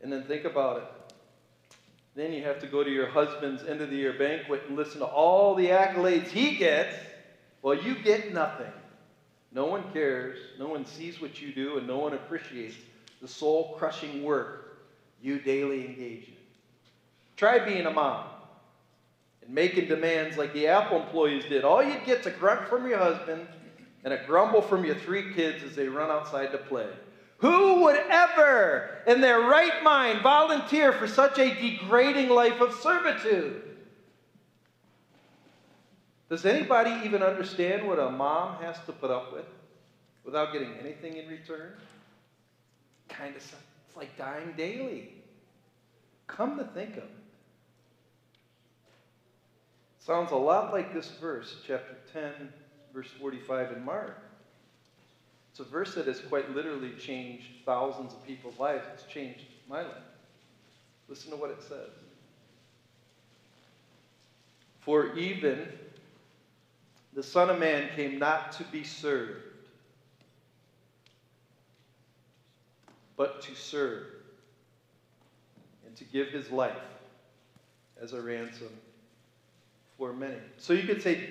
And 0.00 0.10
then 0.10 0.22
think 0.22 0.46
about 0.46 0.78
it. 0.78 1.03
Then 2.14 2.32
you 2.32 2.44
have 2.44 2.60
to 2.60 2.66
go 2.66 2.84
to 2.84 2.90
your 2.90 3.08
husband's 3.08 3.64
end 3.64 3.80
of 3.80 3.90
the 3.90 3.96
year 3.96 4.12
banquet 4.12 4.62
and 4.68 4.76
listen 4.76 5.00
to 5.00 5.06
all 5.06 5.54
the 5.54 5.68
accolades 5.68 6.28
he 6.28 6.56
gets 6.56 6.96
while 7.60 7.74
you 7.74 7.96
get 7.96 8.32
nothing. 8.32 8.70
No 9.52 9.66
one 9.66 9.84
cares, 9.92 10.38
no 10.58 10.68
one 10.68 10.86
sees 10.86 11.20
what 11.20 11.40
you 11.40 11.52
do, 11.52 11.78
and 11.78 11.86
no 11.86 11.98
one 11.98 12.14
appreciates 12.14 12.76
the 13.20 13.28
soul 13.28 13.74
crushing 13.78 14.22
work 14.22 14.78
you 15.22 15.38
daily 15.38 15.86
engage 15.86 16.28
in. 16.28 16.34
Try 17.36 17.64
being 17.64 17.86
a 17.86 17.90
mom 17.90 18.26
and 19.42 19.54
making 19.54 19.88
demands 19.88 20.36
like 20.36 20.52
the 20.52 20.68
Apple 20.68 21.00
employees 21.00 21.44
did. 21.48 21.64
All 21.64 21.82
you'd 21.82 22.04
get's 22.04 22.26
a 22.26 22.30
grunt 22.30 22.68
from 22.68 22.88
your 22.88 22.98
husband 22.98 23.46
and 24.04 24.12
a 24.12 24.24
grumble 24.24 24.62
from 24.62 24.84
your 24.84 24.94
three 24.94 25.32
kids 25.34 25.64
as 25.64 25.74
they 25.74 25.88
run 25.88 26.10
outside 26.10 26.52
to 26.52 26.58
play. 26.58 26.88
Who 27.44 27.82
would 27.82 28.02
ever, 28.08 28.88
in 29.06 29.20
their 29.20 29.40
right 29.40 29.82
mind, 29.82 30.22
volunteer 30.22 30.94
for 30.94 31.06
such 31.06 31.38
a 31.38 31.54
degrading 31.54 32.30
life 32.30 32.58
of 32.62 32.72
servitude? 32.72 33.62
Does 36.30 36.46
anybody 36.46 37.04
even 37.04 37.22
understand 37.22 37.86
what 37.86 37.98
a 37.98 38.08
mom 38.08 38.62
has 38.62 38.78
to 38.86 38.92
put 38.92 39.10
up 39.10 39.34
with 39.34 39.44
without 40.24 40.54
getting 40.54 40.72
anything 40.80 41.18
in 41.18 41.28
return? 41.28 41.74
Kind 43.10 43.36
of, 43.36 43.42
it's 43.42 43.94
like 43.94 44.16
dying 44.16 44.54
daily. 44.56 45.12
Come 46.26 46.56
to 46.56 46.64
think 46.64 46.92
of 46.92 47.02
it. 47.02 47.10
Sounds 49.98 50.30
a 50.32 50.36
lot 50.36 50.72
like 50.72 50.94
this 50.94 51.10
verse, 51.20 51.56
chapter 51.66 51.94
10, 52.10 52.32
verse 52.94 53.10
45 53.20 53.72
in 53.72 53.84
Mark. 53.84 54.33
It's 55.54 55.60
a 55.60 55.62
verse 55.62 55.94
that 55.94 56.08
has 56.08 56.18
quite 56.18 56.52
literally 56.52 56.90
changed 56.98 57.46
thousands 57.64 58.12
of 58.12 58.26
people's 58.26 58.58
lives. 58.58 58.84
It's 58.92 59.04
changed 59.04 59.44
my 59.68 59.82
life. 59.82 60.02
Listen 61.08 61.30
to 61.30 61.36
what 61.36 61.50
it 61.50 61.62
says. 61.62 61.90
For 64.80 65.16
even 65.16 65.68
the 67.12 67.22
Son 67.22 67.50
of 67.50 67.60
Man 67.60 67.88
came 67.94 68.18
not 68.18 68.50
to 68.54 68.64
be 68.64 68.82
served, 68.82 69.44
but 73.16 73.40
to 73.42 73.54
serve, 73.54 74.06
and 75.86 75.94
to 75.94 76.02
give 76.02 76.30
his 76.30 76.50
life 76.50 76.82
as 78.02 78.12
a 78.12 78.20
ransom 78.20 78.72
for 79.98 80.12
many. 80.12 80.34
So 80.56 80.72
you 80.72 80.82
could 80.82 81.00
say, 81.00 81.28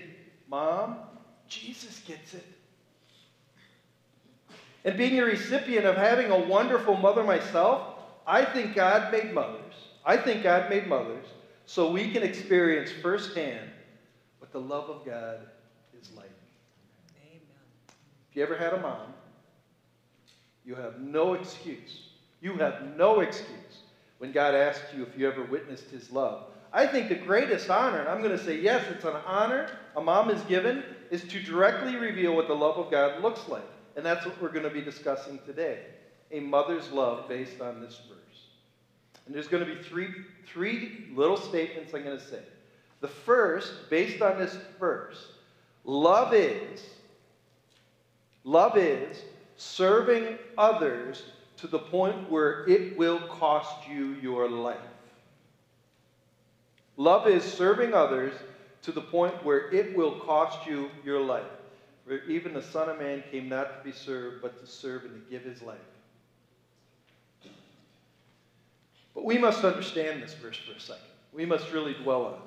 Mom, 0.47 0.99
Jesus 1.49 1.99
gets 2.07 2.33
it. 2.35 2.52
And 4.85 4.97
being 4.97 5.19
a 5.19 5.23
recipient 5.23 5.85
of 5.85 5.95
having 5.95 6.31
a 6.31 6.37
wonderful 6.37 6.95
mother 6.95 7.23
myself, 7.23 8.03
I 8.27 8.43
think 8.43 8.75
God 8.75 9.11
made 9.11 9.33
mothers. 9.33 9.73
I 10.05 10.17
think 10.17 10.43
God 10.43 10.69
made 10.69 10.87
mothers 10.87 11.25
so 11.65 11.91
we 11.91 12.11
can 12.11 12.23
experience 12.23 12.91
firsthand 12.91 13.69
what 14.39 14.51
the 14.51 14.59
love 14.59 14.89
of 14.89 15.05
God 15.05 15.39
is 15.99 16.11
like. 16.15 16.31
Amen. 17.21 17.41
If 18.29 18.35
you 18.35 18.43
ever 18.43 18.57
had 18.57 18.73
a 18.73 18.81
mom, 18.81 19.13
you 20.65 20.75
have 20.75 20.99
no 20.99 21.33
excuse. 21.33 22.07
You 22.41 22.55
have 22.55 22.95
no 22.97 23.21
excuse 23.21 23.83
when 24.17 24.31
God 24.33 24.53
asks 24.53 24.93
you 24.93 25.03
if 25.03 25.17
you 25.17 25.27
ever 25.27 25.43
witnessed 25.43 25.89
his 25.89 26.11
love 26.11 26.43
I 26.73 26.87
think 26.87 27.07
the 27.07 27.15
greatest 27.15 27.69
honor, 27.69 27.99
and 27.99 28.09
I'm 28.09 28.23
going 28.23 28.35
to 28.35 28.43
say 28.43 28.59
yes, 28.59 28.83
it's 28.89 29.05
an 29.05 29.13
honor 29.27 29.67
a 29.95 30.01
mom 30.01 30.31
is 30.31 30.41
given, 30.45 30.83
is 31.11 31.23
to 31.25 31.39
directly 31.39 31.95
reveal 31.95 32.35
what 32.35 32.47
the 32.47 32.55
love 32.55 32.77
of 32.77 32.89
God 32.89 33.21
looks 33.21 33.47
like. 33.47 33.61
And 33.95 34.05
that's 34.05 34.25
what 34.25 34.41
we're 34.41 34.49
going 34.49 34.63
to 34.63 34.69
be 34.69 34.81
discussing 34.81 35.39
today 35.45 35.79
a 36.31 36.39
mother's 36.39 36.91
love 36.91 37.29
based 37.29 37.61
on 37.61 37.79
this 37.79 38.01
verse. 38.09 38.47
And 39.25 39.35
there's 39.35 39.47
going 39.47 39.65
to 39.65 39.75
be 39.75 39.81
three, 39.81 40.09
three 40.45 41.07
little 41.13 41.37
statements 41.37 41.93
I'm 41.93 42.03
going 42.03 42.17
to 42.17 42.23
say. 42.23 42.41
The 43.01 43.07
first, 43.07 43.89
based 43.89 44.21
on 44.21 44.39
this 44.39 44.57
verse, 44.79 45.33
love 45.83 46.33
is, 46.33 46.83
love 48.43 48.77
is 48.77 49.21
serving 49.57 50.37
others 50.57 51.23
to 51.57 51.67
the 51.67 51.79
point 51.79 52.29
where 52.31 52.67
it 52.67 52.97
will 52.97 53.19
cost 53.19 53.87
you 53.87 54.15
your 54.21 54.49
life. 54.49 54.77
Love 56.97 57.27
is 57.27 57.43
serving 57.43 57.93
others 57.93 58.33
to 58.81 58.91
the 58.91 59.01
point 59.01 59.45
where 59.45 59.71
it 59.71 59.95
will 59.95 60.19
cost 60.19 60.67
you 60.67 60.89
your 61.05 61.21
life. 61.21 61.43
For 62.05 62.15
even 62.25 62.53
the 62.53 62.61
Son 62.61 62.89
of 62.89 62.99
Man 62.99 63.23
came 63.31 63.47
not 63.47 63.77
to 63.77 63.83
be 63.83 63.95
served, 63.95 64.41
but 64.41 64.59
to 64.59 64.67
serve 64.69 65.05
and 65.05 65.13
to 65.13 65.31
give 65.31 65.43
his 65.43 65.61
life. 65.61 65.77
But 69.15 69.25
we 69.25 69.37
must 69.37 69.63
understand 69.63 70.21
this 70.21 70.33
verse 70.33 70.57
for 70.57 70.73
a 70.73 70.79
second. 70.79 71.03
We 71.33 71.45
must 71.45 71.71
really 71.71 71.93
dwell 71.93 72.25
on 72.25 72.33
it. 72.33 72.39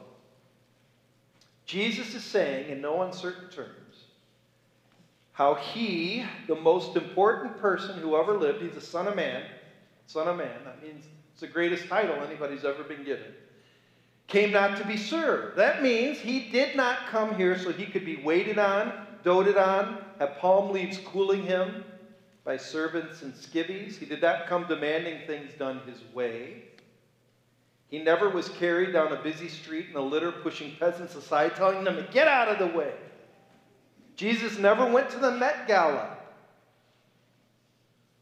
Jesus 1.65 2.15
is 2.15 2.23
saying, 2.23 2.71
in 2.71 2.81
no 2.81 3.03
uncertain 3.03 3.49
terms, 3.49 4.05
how 5.33 5.55
he, 5.55 6.25
the 6.47 6.55
most 6.55 6.97
important 6.97 7.59
person 7.59 7.99
who 7.99 8.17
ever 8.17 8.39
lived, 8.39 8.63
he's 8.63 8.75
the 8.75 8.81
Son 8.81 9.09
of 9.09 9.17
Man, 9.17 9.43
Son 10.07 10.29
of 10.29 10.37
Man, 10.37 10.65
that 10.65 10.83
means 10.83 11.05
it's 11.33 11.41
the 11.41 11.47
greatest 11.47 11.89
title 11.89 12.17
anybody's 12.25 12.65
ever 12.65 12.85
been 12.85 13.05
given, 13.05 13.35
came 14.29 14.53
not 14.53 14.77
to 14.77 14.85
be 14.85 14.97
served. 14.97 15.57
That 15.59 15.83
means 15.83 16.19
he 16.19 16.49
did 16.51 16.77
not 16.77 17.07
come 17.09 17.35
here 17.35 17.59
so 17.59 17.73
he 17.73 17.87
could 17.87 18.05
be 18.05 18.17
waited 18.17 18.59
on, 18.59 19.06
doted 19.27 19.57
on, 19.57 19.99
have 20.21 20.39
palm 20.39 20.71
leaves 20.71 20.99
cooling 20.99 21.43
him 21.43 21.85
by 22.45 22.57
servants 22.57 23.23
and 23.23 23.35
skivvies. 23.35 23.99
He 23.99 24.07
did 24.07 24.23
not 24.23 24.47
come 24.47 24.69
demanding 24.69 25.27
things 25.27 25.51
done 25.59 25.81
his 25.85 25.99
way. 26.15 26.63
He 27.89 27.99
never 27.99 28.31
was 28.31 28.49
carried 28.51 28.93
down 28.93 29.13
a 29.13 29.21
busy 29.21 29.49
street 29.49 29.87
in 29.91 29.97
a 29.97 30.01
litter, 30.01 30.31
pushing 30.31 30.77
peasants 30.79 31.17
aside, 31.17 31.57
telling 31.57 31.83
them 31.83 31.97
to 31.97 32.09
get 32.13 32.29
out 32.29 32.47
of 32.47 32.61
the 32.61 32.79
way. 32.79 32.93
Jesus 34.15 34.59
never 34.59 34.87
went 34.87 35.11
to 35.11 35.19
the 35.19 35.33
Met 35.33 35.67
Gala 35.67 36.17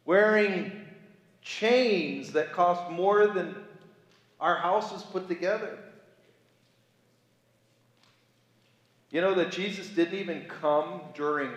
wearing 0.06 0.72
chains 1.42 2.32
that 2.32 2.54
cost 2.54 2.90
more 2.90 3.26
than 3.26 3.54
our 4.40 4.56
houses 4.56 5.02
put 5.02 5.28
together. 5.28 5.78
You 9.14 9.20
know 9.20 9.34
that 9.34 9.52
Jesus 9.52 9.90
didn't 9.90 10.18
even 10.18 10.42
come 10.48 11.02
during 11.14 11.52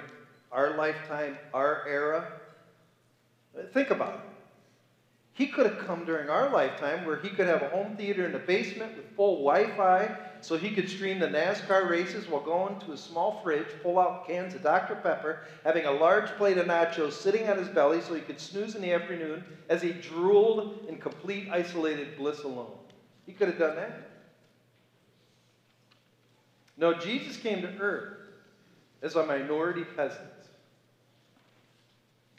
our 0.52 0.78
lifetime, 0.78 1.40
our 1.56 1.86
era? 1.90 2.24
Think 3.74 3.90
about 3.90 4.14
it. 4.14 4.20
He 5.34 5.48
could 5.48 5.66
have 5.66 5.80
come 5.80 6.06
during 6.06 6.30
our 6.30 6.52
lifetime 6.52 7.04
where 7.04 7.18
he 7.18 7.32
could 7.32 7.48
have 7.48 7.64
a 7.64 7.70
home 7.70 7.96
theater 7.98 8.28
in 8.28 8.32
the 8.32 8.38
basement 8.38 8.96
with 8.96 9.16
full 9.16 9.38
Wi 9.44 9.76
Fi 9.76 10.16
so 10.42 10.56
he 10.56 10.70
could 10.70 10.88
stream 10.88 11.18
the 11.18 11.28
NASCAR 11.28 11.90
races 11.90 12.28
while 12.28 12.44
going 12.44 12.80
to 12.82 12.92
a 12.92 12.98
small 12.98 13.40
fridge, 13.42 13.74
pull 13.82 13.98
out 13.98 14.28
cans 14.28 14.54
of 14.54 14.62
Dr. 14.62 14.94
Pepper, 14.94 15.42
having 15.64 15.86
a 15.86 15.92
large 15.92 16.30
plate 16.38 16.60
of 16.60 16.68
nachos 16.68 17.14
sitting 17.14 17.50
on 17.50 17.58
his 17.58 17.70
belly 17.70 18.02
so 18.02 18.14
he 18.14 18.22
could 18.22 18.40
snooze 18.40 18.76
in 18.76 18.84
the 18.84 18.94
afternoon 18.94 19.44
as 19.68 19.82
he 19.82 19.94
drooled 19.94 20.88
in 20.88 20.98
complete 20.98 21.48
isolated 21.52 22.16
bliss 22.18 22.44
alone. 22.44 22.78
He 23.26 23.34
could 23.34 23.48
have 23.48 23.58
done 23.58 23.78
that. 23.78 24.07
No, 26.78 26.94
Jesus 26.94 27.38
came 27.38 27.62
to 27.62 27.70
earth 27.80 28.18
as 29.02 29.16
a 29.16 29.26
minority 29.26 29.84
peasant. 29.96 30.28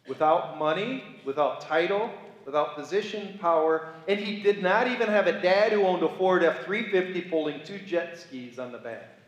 Without 0.08 0.58
money, 0.58 1.02
without 1.24 1.60
title, 1.60 2.10
without 2.46 2.76
position, 2.76 3.38
power, 3.40 3.92
and 4.06 4.18
he 4.18 4.40
did 4.40 4.62
not 4.62 4.88
even 4.88 5.08
have 5.08 5.26
a 5.26 5.42
dad 5.42 5.72
who 5.72 5.82
owned 5.84 6.02
a 6.02 6.08
Ford 6.16 6.42
F 6.42 6.64
350 6.64 7.28
pulling 7.28 7.62
two 7.64 7.78
jet 7.80 8.18
skis 8.18 8.58
on 8.58 8.72
the 8.72 8.78
back. 8.78 9.18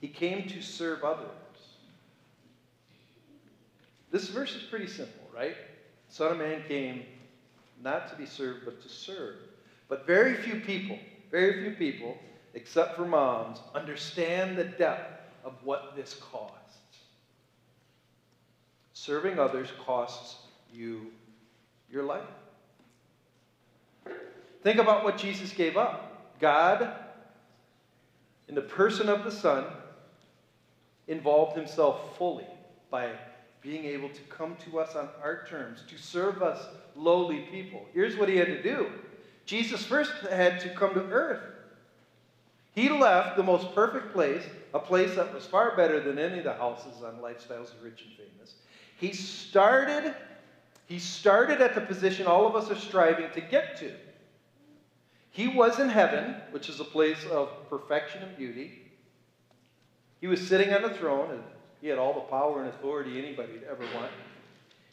He 0.00 0.08
came 0.08 0.48
to 0.48 0.62
serve 0.62 1.04
others. 1.04 1.28
This 4.10 4.28
verse 4.28 4.54
is 4.54 4.62
pretty 4.62 4.86
simple, 4.86 5.28
right? 5.34 5.56
Son 6.08 6.32
of 6.32 6.38
Man 6.38 6.62
came 6.68 7.04
not 7.82 8.08
to 8.10 8.16
be 8.16 8.26
served, 8.26 8.64
but 8.64 8.82
to 8.82 8.88
serve. 8.88 9.36
But 9.88 10.06
very 10.06 10.34
few 10.34 10.60
people, 10.60 10.98
very 11.30 11.62
few 11.62 11.72
people, 11.72 12.16
except 12.54 12.96
for 12.96 13.04
moms, 13.04 13.58
understand 13.74 14.56
the 14.56 14.64
depth 14.64 15.20
of 15.44 15.54
what 15.64 15.94
this 15.96 16.14
costs. 16.14 16.58
Serving 18.92 19.38
others 19.38 19.68
costs 19.84 20.36
you 20.72 21.06
your 21.90 22.04
life. 22.04 22.22
Think 24.62 24.78
about 24.78 25.02
what 25.02 25.18
Jesus 25.18 25.52
gave 25.52 25.76
up. 25.76 26.38
God, 26.38 26.92
in 28.48 28.54
the 28.54 28.62
person 28.62 29.08
of 29.08 29.24
the 29.24 29.30
Son, 29.30 29.64
involved 31.08 31.56
himself 31.56 32.16
fully 32.16 32.46
by 32.90 33.10
being 33.60 33.84
able 33.84 34.08
to 34.08 34.20
come 34.22 34.56
to 34.56 34.78
us 34.78 34.94
on 34.94 35.08
our 35.22 35.46
terms, 35.46 35.82
to 35.88 35.96
serve 35.96 36.42
us 36.42 36.66
lowly 36.96 37.40
people. 37.50 37.86
Here's 37.92 38.16
what 38.16 38.28
he 38.28 38.36
had 38.36 38.48
to 38.48 38.62
do 38.62 38.90
Jesus 39.46 39.84
first 39.84 40.12
had 40.30 40.60
to 40.60 40.68
come 40.70 40.94
to 40.94 41.00
earth. 41.00 41.51
He 42.74 42.88
left 42.88 43.36
the 43.36 43.42
most 43.42 43.74
perfect 43.74 44.12
place, 44.12 44.42
a 44.72 44.78
place 44.78 45.14
that 45.16 45.34
was 45.34 45.46
far 45.46 45.76
better 45.76 46.00
than 46.00 46.18
any 46.18 46.38
of 46.38 46.44
the 46.44 46.54
houses 46.54 47.02
on 47.02 47.16
Lifestyles 47.16 47.74
of 47.74 47.82
Rich 47.82 48.04
and 48.06 48.16
Famous. 48.16 48.54
He 48.98 49.12
started 49.12 50.14
he 50.92 50.98
started 50.98 51.62
at 51.62 51.74
the 51.74 51.80
position 51.80 52.26
all 52.26 52.46
of 52.46 52.54
us 52.54 52.70
are 52.70 52.76
striving 52.76 53.30
to 53.30 53.40
get 53.40 53.78
to. 53.78 53.92
He 55.30 55.48
was 55.48 55.78
in 55.78 55.88
heaven, 55.88 56.36
which 56.50 56.68
is 56.68 56.80
a 56.80 56.84
place 56.84 57.24
of 57.30 57.48
perfection 57.70 58.22
and 58.22 58.36
beauty. 58.36 58.82
He 60.20 60.26
was 60.26 60.46
sitting 60.46 60.74
on 60.74 60.82
the 60.82 60.90
throne, 60.90 61.30
and 61.30 61.42
he 61.80 61.88
had 61.88 61.98
all 61.98 62.12
the 62.12 62.20
power 62.20 62.60
and 62.60 62.68
authority 62.68 63.18
anybody 63.18 63.52
would 63.52 63.64
ever 63.64 63.84
want. 63.94 64.10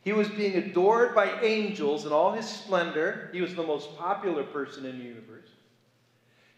He 0.02 0.14
was 0.14 0.30
being 0.30 0.56
adored 0.56 1.14
by 1.14 1.42
angels 1.42 2.06
in 2.06 2.14
all 2.14 2.32
his 2.32 2.48
splendor. 2.48 3.30
He 3.34 3.42
was 3.42 3.54
the 3.54 3.64
most 3.64 3.98
popular 3.98 4.44
person 4.44 4.86
in 4.86 4.98
the 4.98 5.04
universe. 5.04 5.50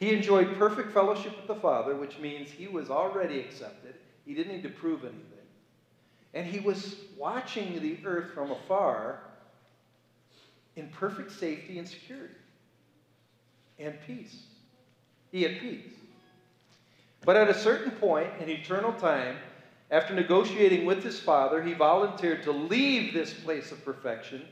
He 0.01 0.15
enjoyed 0.15 0.57
perfect 0.57 0.91
fellowship 0.91 1.37
with 1.37 1.45
the 1.45 1.53
Father, 1.53 1.95
which 1.95 2.17
means 2.17 2.51
he 2.51 2.67
was 2.67 2.89
already 2.89 3.39
accepted. 3.39 3.93
He 4.25 4.33
didn't 4.33 4.51
need 4.53 4.63
to 4.63 4.69
prove 4.69 5.03
anything. 5.03 5.45
And 6.33 6.47
he 6.47 6.59
was 6.59 6.95
watching 7.15 7.79
the 7.79 7.99
earth 8.03 8.31
from 8.31 8.49
afar 8.49 9.19
in 10.75 10.87
perfect 10.87 11.31
safety 11.31 11.77
and 11.77 11.87
security 11.87 12.33
and 13.77 13.93
peace. 14.07 14.41
He 15.31 15.43
had 15.43 15.59
peace. 15.59 15.93
But 17.23 17.37
at 17.37 17.49
a 17.49 17.53
certain 17.53 17.91
point 17.91 18.31
in 18.39 18.49
eternal 18.49 18.93
time, 18.93 19.37
after 19.91 20.15
negotiating 20.15 20.83
with 20.83 21.03
his 21.03 21.19
father, 21.19 21.61
he 21.61 21.73
volunteered 21.73 22.41
to 22.41 22.51
leave 22.51 23.13
this 23.13 23.35
place 23.35 23.71
of 23.71 23.85
perfection, 23.85 24.47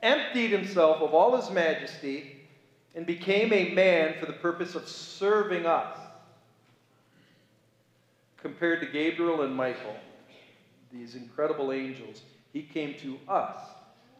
emptied 0.00 0.52
himself 0.52 1.02
of 1.02 1.12
all 1.12 1.34
his 1.34 1.50
majesty, 1.50 2.41
and 2.94 3.06
became 3.06 3.52
a 3.52 3.72
man 3.72 4.14
for 4.20 4.26
the 4.26 4.32
purpose 4.34 4.74
of 4.74 4.86
serving 4.86 5.66
us. 5.66 5.96
Compared 8.36 8.80
to 8.80 8.86
Gabriel 8.86 9.42
and 9.42 9.54
Michael, 9.54 9.96
these 10.92 11.14
incredible 11.14 11.72
angels, 11.72 12.22
he 12.52 12.62
came 12.62 12.94
to 12.98 13.18
us, 13.28 13.60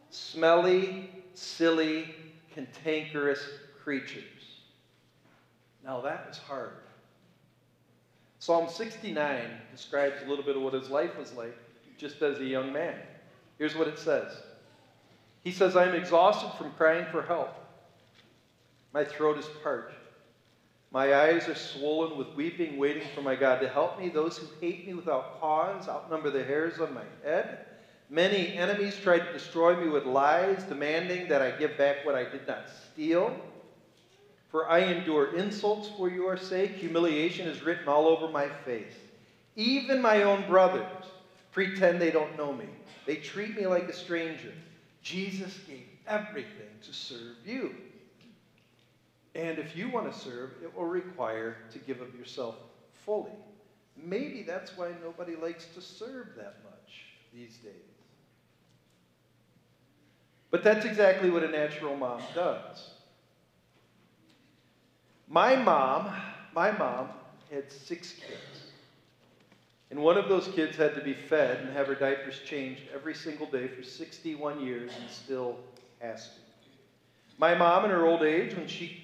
smelly, 0.09 1.11
silly, 1.33 2.15
cantankerous 2.53 3.45
creatures. 3.83 4.61
Now 5.83 6.01
that 6.01 6.27
was 6.27 6.37
hard. 6.37 6.71
Psalm 8.39 8.67
69 8.67 9.41
describes 9.71 10.21
a 10.21 10.29
little 10.29 10.43
bit 10.43 10.55
of 10.55 10.61
what 10.61 10.73
his 10.73 10.89
life 10.89 11.17
was 11.17 11.33
like 11.33 11.57
just 11.97 12.21
as 12.21 12.39
a 12.39 12.45
young 12.45 12.73
man. 12.73 12.95
Here's 13.57 13.75
what 13.75 13.87
it 13.87 13.97
says 13.97 14.33
He 15.43 15.51
says, 15.51 15.75
I 15.75 15.85
am 15.85 15.95
exhausted 15.95 16.51
from 16.57 16.71
crying 16.71 17.05
for 17.11 17.21
help. 17.21 17.62
My 18.93 19.03
throat 19.03 19.37
is 19.37 19.49
parched. 19.63 19.95
My 20.91 21.15
eyes 21.15 21.47
are 21.47 21.55
swollen 21.55 22.17
with 22.17 22.35
weeping, 22.35 22.77
waiting 22.77 23.07
for 23.15 23.21
my 23.21 23.35
God 23.35 23.59
to 23.61 23.67
help 23.67 23.99
me. 23.99 24.09
Those 24.09 24.37
who 24.37 24.45
hate 24.61 24.85
me 24.85 24.93
without 24.93 25.41
cause 25.41 25.89
outnumber 25.89 26.29
the 26.29 26.43
hairs 26.43 26.79
on 26.79 26.93
my 26.93 27.05
head. 27.23 27.65
Many 28.11 28.55
enemies 28.55 28.99
tried 28.99 29.25
to 29.25 29.33
destroy 29.33 29.75
me 29.75 29.89
with 29.89 30.05
lies, 30.05 30.63
demanding 30.63 31.27
that 31.29 31.41
I 31.41 31.49
give 31.49 31.75
back 31.79 32.05
what 32.05 32.13
I 32.13 32.25
did 32.25 32.45
not 32.47 32.65
steal. 32.69 33.35
For 34.49 34.69
I 34.69 34.79
endure 34.81 35.35
insults 35.35 35.89
for 35.97 36.09
your 36.09 36.37
sake. 36.37 36.73
Humiliation 36.73 37.47
is 37.47 37.63
written 37.63 37.87
all 37.87 38.05
over 38.05 38.27
my 38.27 38.47
face. 38.63 38.93
Even 39.55 39.99
my 39.99 40.21
own 40.21 40.45
brothers 40.47 40.85
pretend 41.51 41.99
they 41.99 42.11
don't 42.11 42.37
know 42.37 42.53
me. 42.53 42.67
They 43.07 43.15
treat 43.15 43.55
me 43.55 43.65
like 43.65 43.89
a 43.89 43.93
stranger. 43.93 44.53
Jesus 45.01 45.57
gave 45.67 45.87
everything 46.07 46.69
to 46.83 46.93
serve 46.93 47.37
you. 47.43 47.73
And 49.35 49.57
if 49.57 49.75
you 49.75 49.89
want 49.89 50.11
to 50.11 50.17
serve, 50.17 50.51
it 50.61 50.75
will 50.75 50.85
require 50.85 51.57
to 51.71 51.79
give 51.79 52.01
of 52.01 52.13
yourself 52.15 52.55
fully. 53.05 53.31
Maybe 53.97 54.43
that's 54.43 54.77
why 54.77 54.91
nobody 55.03 55.35
likes 55.35 55.65
to 55.75 55.81
serve 55.81 56.29
that 56.37 56.57
much 56.63 57.05
these 57.33 57.57
days. 57.57 57.73
But 60.51 60.63
that's 60.63 60.85
exactly 60.85 61.31
what 61.31 61.43
a 61.43 61.47
natural 61.47 61.95
mom 61.95 62.21
does. 62.35 62.91
My 65.27 65.55
mom, 65.55 66.13
my 66.53 66.71
mom 66.71 67.09
had 67.51 67.71
six 67.71 68.13
kids. 68.13 68.63
And 69.89 70.01
one 70.01 70.17
of 70.17 70.29
those 70.29 70.47
kids 70.49 70.77
had 70.77 70.95
to 70.95 71.01
be 71.01 71.13
fed 71.13 71.59
and 71.59 71.69
have 71.73 71.87
her 71.87 71.95
diapers 71.95 72.39
changed 72.45 72.83
every 72.93 73.15
single 73.15 73.47
day 73.47 73.67
for 73.67 73.83
61 73.83 74.63
years 74.63 74.91
and 74.99 75.09
still 75.09 75.57
has 75.99 76.29
to. 76.29 76.33
My 77.37 77.55
mom, 77.55 77.85
in 77.85 77.91
her 77.91 78.05
old 78.05 78.21
age, 78.21 78.55
when 78.55 78.67
she 78.67 79.02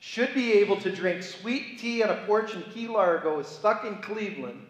should 0.00 0.32
be 0.34 0.54
able 0.54 0.80
to 0.80 0.90
drink 0.90 1.22
sweet 1.22 1.78
tea 1.78 2.02
on 2.02 2.08
a 2.08 2.26
porch 2.26 2.54
in 2.54 2.62
Key 2.62 2.88
Largo, 2.88 3.38
is 3.38 3.46
stuck 3.46 3.84
in 3.84 3.96
Cleveland, 3.98 4.66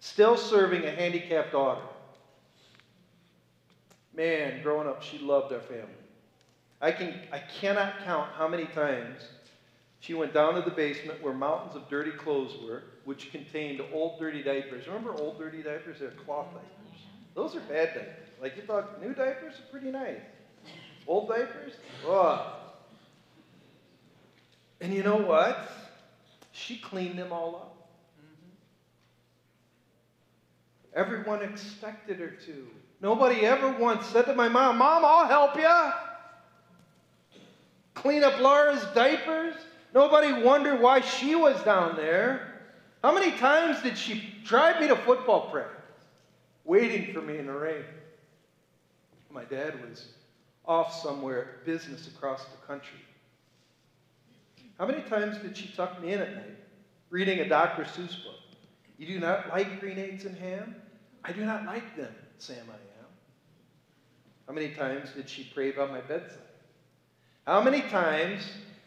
still 0.00 0.36
serving 0.36 0.84
a 0.84 0.90
handicapped 0.90 1.52
daughter. 1.52 1.80
Man, 4.14 4.60
growing 4.62 4.88
up, 4.88 5.02
she 5.02 5.18
loved 5.18 5.52
our 5.52 5.60
family. 5.60 5.86
I, 6.80 6.90
can, 6.90 7.14
I 7.32 7.38
cannot 7.38 8.04
count 8.04 8.30
how 8.32 8.48
many 8.48 8.64
times 8.66 9.22
she 10.00 10.14
went 10.14 10.34
down 10.34 10.54
to 10.54 10.62
the 10.62 10.74
basement 10.74 11.22
where 11.22 11.32
mountains 11.32 11.76
of 11.76 11.88
dirty 11.88 12.10
clothes 12.10 12.56
were, 12.66 12.82
which 13.04 13.30
contained 13.30 13.80
old 13.92 14.18
dirty 14.18 14.42
diapers. 14.42 14.88
Remember 14.88 15.14
old 15.14 15.38
dirty 15.38 15.62
diapers? 15.62 16.00
They're 16.00 16.10
cloth 16.10 16.48
diapers. 16.52 17.00
Those 17.34 17.54
are 17.54 17.60
bad 17.60 17.94
diapers. 17.94 18.28
Like 18.40 18.56
you 18.56 18.62
thought 18.62 19.00
new 19.00 19.14
diapers 19.14 19.54
are 19.60 19.70
pretty 19.70 19.92
nice. 19.92 20.18
Old 21.06 21.28
diapers? 21.28 21.74
Oh. 22.04 22.61
And 24.82 24.92
you 24.92 25.04
know 25.04 25.16
what? 25.16 25.70
She 26.50 26.76
cleaned 26.76 27.16
them 27.16 27.32
all 27.32 27.54
up. 27.54 27.88
Everyone 30.94 31.40
expected 31.40 32.18
her 32.18 32.30
to. 32.46 32.66
Nobody 33.00 33.46
ever 33.46 33.70
once 33.78 34.04
said 34.06 34.26
to 34.26 34.34
my 34.34 34.48
mom, 34.48 34.78
Mom, 34.78 35.04
I'll 35.04 35.26
help 35.26 35.56
you. 35.56 37.40
Clean 37.94 38.24
up 38.24 38.38
Laura's 38.40 38.84
diapers. 38.92 39.54
Nobody 39.94 40.42
wondered 40.42 40.80
why 40.80 41.00
she 41.00 41.36
was 41.36 41.62
down 41.62 41.94
there. 41.96 42.60
How 43.04 43.14
many 43.14 43.30
times 43.38 43.80
did 43.82 43.96
she 43.96 44.34
drive 44.44 44.80
me 44.80 44.88
to 44.88 44.96
football 44.96 45.48
practice, 45.50 45.76
waiting 46.64 47.14
for 47.14 47.22
me 47.22 47.38
in 47.38 47.46
the 47.46 47.52
rain? 47.52 47.84
My 49.30 49.44
dad 49.44 49.80
was 49.88 50.08
off 50.66 51.00
somewhere, 51.02 51.60
business 51.64 52.08
across 52.08 52.44
the 52.44 52.66
country. 52.66 52.98
How 54.82 54.88
many 54.88 55.02
times 55.02 55.38
did 55.38 55.56
she 55.56 55.68
tuck 55.68 56.02
me 56.02 56.12
in 56.12 56.18
at 56.18 56.34
night, 56.34 56.56
reading 57.08 57.38
a 57.38 57.48
Dr. 57.48 57.84
Seuss 57.84 58.20
book? 58.24 58.34
You 58.98 59.06
do 59.06 59.20
not 59.20 59.48
like 59.48 59.78
green 59.78 59.96
eggs 59.96 60.24
and 60.24 60.36
ham? 60.36 60.74
I 61.24 61.30
do 61.30 61.44
not 61.44 61.64
like 61.66 61.96
them, 61.96 62.12
Sam 62.38 62.64
I 62.68 62.72
am. 62.72 63.06
How 64.48 64.52
many 64.52 64.70
times 64.70 65.10
did 65.14 65.28
she 65.28 65.44
pray 65.54 65.70
about 65.70 65.92
my 65.92 66.00
bedside? 66.00 66.40
How 67.46 67.62
many 67.62 67.82
times 67.82 68.42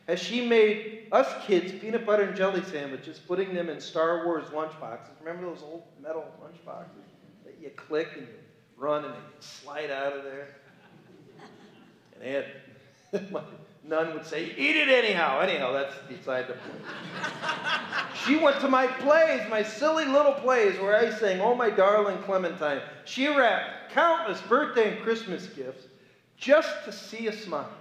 has 0.05 0.19
she 0.19 0.45
made 0.45 1.07
us 1.13 1.33
kids 1.45 1.71
peanut 1.71 2.05
butter 2.05 2.23
and 2.23 2.35
jelly 2.35 2.63
sandwiches, 2.65 3.17
putting 3.17 3.53
them 3.53 3.69
in 3.69 3.79
Star 3.79 4.25
Wars 4.25 4.49
lunchboxes? 4.49 5.17
Remember 5.21 5.47
those 5.47 5.63
old 5.63 5.83
metal 6.03 6.25
lunchboxes 6.43 7.07
that 7.45 7.57
you 7.61 7.69
click 7.69 8.09
and 8.17 8.27
you 8.27 8.33
run 8.75 9.05
and 9.05 9.13
they 9.13 9.19
slide 9.39 9.91
out 9.91 10.11
of 10.11 10.25
there? 10.25 10.49
And 12.15 12.21
Aunt, 12.21 13.31
my 13.31 13.41
nun 13.87 14.13
would 14.13 14.25
say, 14.25 14.53
Eat 14.57 14.75
it 14.75 14.89
anyhow. 14.89 15.39
Anyhow, 15.39 15.71
that's 15.71 15.93
beside 16.07 16.47
the 16.47 16.53
point. 16.53 16.81
she 18.25 18.37
went 18.37 18.59
to 18.61 18.67
my 18.67 18.87
plays, 18.87 19.41
my 19.49 19.63
silly 19.63 20.05
little 20.05 20.33
plays, 20.33 20.79
where 20.79 20.95
I 20.95 21.11
sang, 21.11 21.41
Oh, 21.41 21.55
my 21.55 21.69
darling 21.69 22.17
Clementine. 22.23 22.81
She 23.05 23.27
wrapped 23.27 23.91
countless 23.91 24.41
birthday 24.41 24.95
and 24.95 25.03
Christmas 25.03 25.47
gifts 25.47 25.85
just 26.37 26.83
to 26.85 26.91
see 26.91 27.27
a 27.27 27.33
smile. 27.33 27.71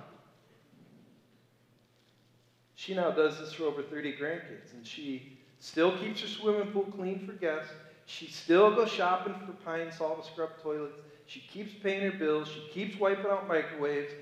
She 2.75 2.95
now 2.95 3.11
does 3.11 3.39
this 3.39 3.53
for 3.53 3.65
over 3.65 3.83
30 3.83 4.17
grandkids, 4.17 4.75
and 4.75 4.87
she 4.87 5.39
still 5.59 5.97
keeps 5.99 6.21
her 6.21 6.29
swimming 6.29 6.71
pool 6.73 6.87
clean 6.97 7.27
for 7.27 7.33
guests. 7.33 7.73
She 8.07 8.27
still 8.27 8.75
goes 8.75 8.91
shopping 8.91 9.35
for 9.47 9.53
Pine 9.65 9.91
Sol 9.91 10.17
to 10.17 10.27
scrub 10.27 10.51
toilets. 10.63 10.95
She 11.27 11.41
keeps 11.41 11.73
paying 11.83 12.03
her 12.03 12.19
bills. 12.19 12.49
She 12.49 12.69
keeps 12.73 13.01
wiping 13.01 13.27
out 13.27 13.49
microwaves. 13.49 14.13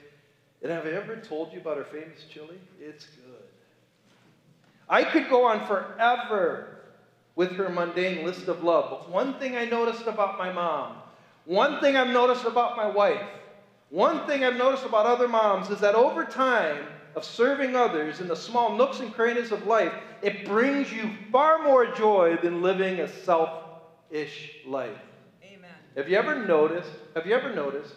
And 0.62 0.70
have 0.70 0.86
I 0.86 0.90
ever 0.90 1.16
told 1.16 1.52
you 1.52 1.60
about 1.60 1.76
her 1.76 1.84
famous 1.84 2.24
chili? 2.30 2.58
It's 2.80 3.06
good. 3.06 3.42
I 4.88 5.04
could 5.04 5.28
go 5.28 5.44
on 5.44 5.66
forever 5.66 6.78
with 7.34 7.52
her 7.52 7.68
mundane 7.68 8.24
list 8.24 8.48
of 8.48 8.62
love, 8.62 8.90
but 8.90 9.10
one 9.10 9.34
thing 9.34 9.56
I 9.56 9.64
noticed 9.64 10.06
about 10.06 10.38
my 10.38 10.52
mom, 10.52 10.96
one 11.44 11.80
thing 11.80 11.96
I've 11.96 12.12
noticed 12.12 12.44
about 12.44 12.76
my 12.76 12.88
wife, 12.88 13.26
one 13.90 14.26
thing 14.26 14.44
I've 14.44 14.56
noticed 14.56 14.84
about 14.84 15.06
other 15.06 15.26
moms 15.26 15.70
is 15.70 15.80
that 15.80 15.94
over 15.94 16.24
time, 16.24 16.86
of 17.14 17.24
serving 17.24 17.76
others 17.76 18.20
in 18.20 18.28
the 18.28 18.36
small 18.36 18.76
nooks 18.76 19.00
and 19.00 19.12
crannies 19.12 19.52
of 19.52 19.66
life, 19.66 19.92
it 20.22 20.46
brings 20.46 20.92
you 20.92 21.10
far 21.30 21.62
more 21.62 21.92
joy 21.92 22.38
than 22.42 22.62
living 22.62 23.00
a 23.00 23.08
selfish 23.08 24.56
life. 24.66 24.96
Amen. 25.44 25.70
Have 25.96 26.08
you 26.08 26.16
ever 26.16 26.46
noticed? 26.46 26.90
Have 27.14 27.26
you 27.26 27.34
ever 27.34 27.54
noticed 27.54 27.94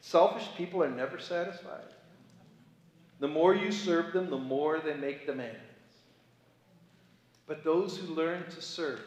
selfish 0.00 0.48
people 0.56 0.82
are 0.82 0.90
never 0.90 1.18
satisfied? 1.18 1.84
The 3.20 3.28
more 3.28 3.54
you 3.54 3.72
serve 3.72 4.12
them, 4.12 4.30
the 4.30 4.38
more 4.38 4.80
they 4.80 4.94
make 4.94 5.26
demands. 5.26 5.58
But 7.46 7.64
those 7.64 7.96
who 7.96 8.14
learn 8.14 8.44
to 8.50 8.62
serve 8.62 9.00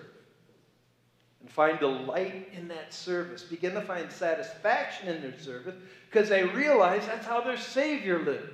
and 1.40 1.50
find 1.50 1.80
delight 1.80 2.50
in 2.54 2.68
that 2.68 2.94
service 2.94 3.44
begin 3.44 3.74
to 3.74 3.82
find 3.82 4.12
satisfaction 4.12 5.08
in 5.08 5.22
their 5.22 5.40
service 5.40 5.76
because 6.10 6.30
they 6.30 6.44
realize 6.44 7.06
that's 7.06 7.26
how 7.26 7.42
their 7.42 7.58
Savior 7.58 8.20
lived. 8.20 8.50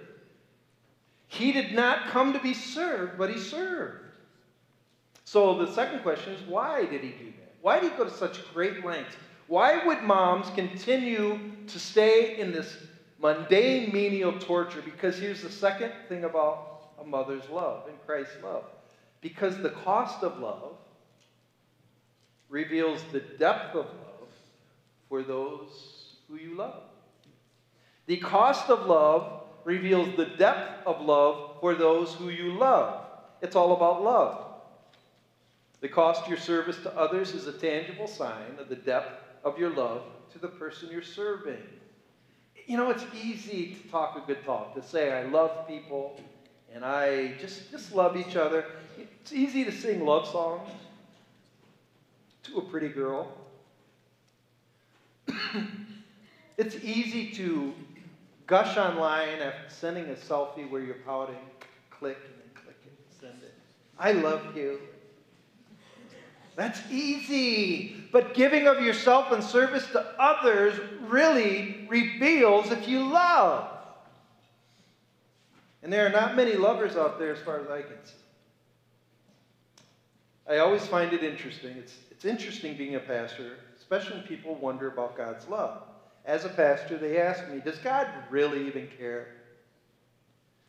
He 1.27 1.51
did 1.51 1.73
not 1.73 2.07
come 2.07 2.33
to 2.33 2.39
be 2.39 2.53
served, 2.53 3.17
but 3.17 3.29
he 3.29 3.39
served. 3.39 4.05
So 5.25 5.57
the 5.57 5.73
second 5.73 6.03
question 6.03 6.33
is 6.33 6.41
why 6.47 6.85
did 6.85 7.01
he 7.01 7.09
do 7.09 7.25
that? 7.25 7.53
Why 7.61 7.79
did 7.79 7.91
he 7.91 7.97
go 7.97 8.05
to 8.05 8.11
such 8.11 8.53
great 8.53 8.85
lengths? 8.85 9.15
Why 9.47 9.85
would 9.85 10.03
moms 10.03 10.49
continue 10.51 11.39
to 11.67 11.79
stay 11.79 12.39
in 12.39 12.51
this 12.51 12.77
mundane 13.19 13.91
menial 13.93 14.39
torture? 14.39 14.81
Because 14.83 15.17
here's 15.17 15.41
the 15.41 15.49
second 15.49 15.91
thing 16.09 16.23
about 16.23 16.81
a 16.99 17.03
mother's 17.03 17.49
love 17.49 17.87
and 17.87 17.97
Christ's 18.05 18.35
love. 18.43 18.63
Because 19.21 19.57
the 19.57 19.69
cost 19.69 20.23
of 20.23 20.39
love 20.39 20.75
reveals 22.49 23.03
the 23.11 23.19
depth 23.19 23.75
of 23.75 23.85
love 23.85 24.29
for 25.09 25.23
those 25.23 26.15
who 26.27 26.35
you 26.35 26.55
love. 26.55 26.83
The 28.05 28.17
cost 28.17 28.69
of 28.69 28.85
love 28.85 29.41
reveals 29.65 30.15
the 30.15 30.25
depth 30.25 30.87
of 30.87 31.01
love 31.01 31.57
for 31.59 31.75
those 31.75 32.13
who 32.13 32.29
you 32.29 32.53
love. 32.53 33.03
It's 33.41 33.55
all 33.55 33.73
about 33.73 34.03
love. 34.03 34.45
The 35.81 35.89
cost 35.89 36.23
of 36.23 36.29
your 36.29 36.37
service 36.37 36.77
to 36.77 36.97
others 36.97 37.33
is 37.33 37.47
a 37.47 37.51
tangible 37.51 38.07
sign 38.07 38.57
of 38.59 38.69
the 38.69 38.75
depth 38.75 39.23
of 39.43 39.59
your 39.59 39.69
love 39.69 40.03
to 40.31 40.39
the 40.39 40.47
person 40.47 40.89
you're 40.89 41.01
serving. 41.01 41.61
You 42.67 42.75
know, 42.75 42.89
it's 42.89 43.05
easy 43.15 43.75
to 43.75 43.89
talk 43.89 44.17
a 44.17 44.27
good 44.27 44.43
talk, 44.43 44.75
to 44.75 44.83
say, 44.83 45.13
I 45.13 45.23
love 45.23 45.65
people 45.69 46.19
and 46.75 46.83
I 46.83 47.31
just, 47.39 47.71
just 47.71 47.95
love 47.95 48.17
each 48.17 48.35
other. 48.35 48.65
It's 48.97 49.31
easy 49.31 49.63
to 49.63 49.71
sing 49.71 50.05
love 50.05 50.27
songs 50.27 50.69
to 52.43 52.57
a 52.57 52.61
pretty 52.61 52.89
girl. 52.89 53.31
it's 56.57 56.75
easy 56.83 57.31
to 57.35 57.73
gush 58.47 58.75
online 58.75 59.39
after 59.39 59.69
sending 59.69 60.09
a 60.09 60.15
selfie 60.15 60.69
where 60.69 60.81
you're 60.81 60.95
pouting, 61.05 61.35
click 61.89 62.17
and 62.25 62.33
then 62.33 62.63
click 62.63 62.77
it 62.85 62.91
and 62.91 63.31
send 63.31 63.43
it. 63.43 63.53
I 63.97 64.11
love 64.11 64.57
you. 64.57 64.77
That's 66.57 66.81
easy. 66.91 67.95
But 68.11 68.33
giving 68.33 68.67
of 68.67 68.81
yourself 68.81 69.31
in 69.31 69.41
service 69.41 69.87
to 69.93 70.05
others 70.19 70.77
really 71.03 71.87
reveals 71.87 72.69
if 72.71 72.85
you 72.89 73.07
love. 73.07 73.69
And 75.81 75.93
there 75.93 76.05
are 76.05 76.09
not 76.09 76.35
many 76.35 76.55
lovers 76.55 76.97
out 76.97 77.17
there 77.19 77.33
as 77.33 77.39
far 77.39 77.61
as 77.61 77.69
I 77.69 77.83
can 77.83 78.03
see. 78.03 78.13
I 80.49 80.57
always 80.57 80.85
find 80.85 81.13
it 81.13 81.23
interesting. 81.23 81.77
It's, 81.77 81.95
it's 82.11 82.25
interesting 82.25 82.75
being 82.75 82.95
a 82.95 82.99
pastor, 82.99 83.53
especially 83.77 84.17
when 84.17 84.27
people 84.27 84.55
wonder 84.55 84.87
about 84.91 85.15
God's 85.15 85.47
love 85.47 85.83
as 86.27 86.43
a 86.43 86.49
pastor, 86.49 86.97
they 86.97 87.19
ask 87.19 87.49
me, 87.49 87.61
Does 87.63 87.79
God 87.79 88.07
really 88.29 88.67
even 88.67 88.89
care? 88.97 89.29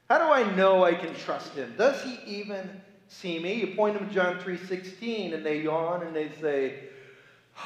How 0.09 0.19
do 0.19 0.33
I 0.33 0.55
know 0.55 0.85
I 0.85 0.95
can 0.95 1.15
trust 1.15 1.53
him? 1.53 1.75
Does 1.77 2.01
he 2.03 2.19
even 2.25 2.81
see 3.09 3.39
me? 3.39 3.55
You 3.55 3.75
point 3.75 3.99
them 3.99 4.09
to 4.09 4.15
John 4.15 4.39
3.16 4.39 5.35
and 5.35 5.45
they 5.45 5.63
yawn 5.63 6.03
and 6.03 6.15
they 6.15 6.31
say, 6.41 6.81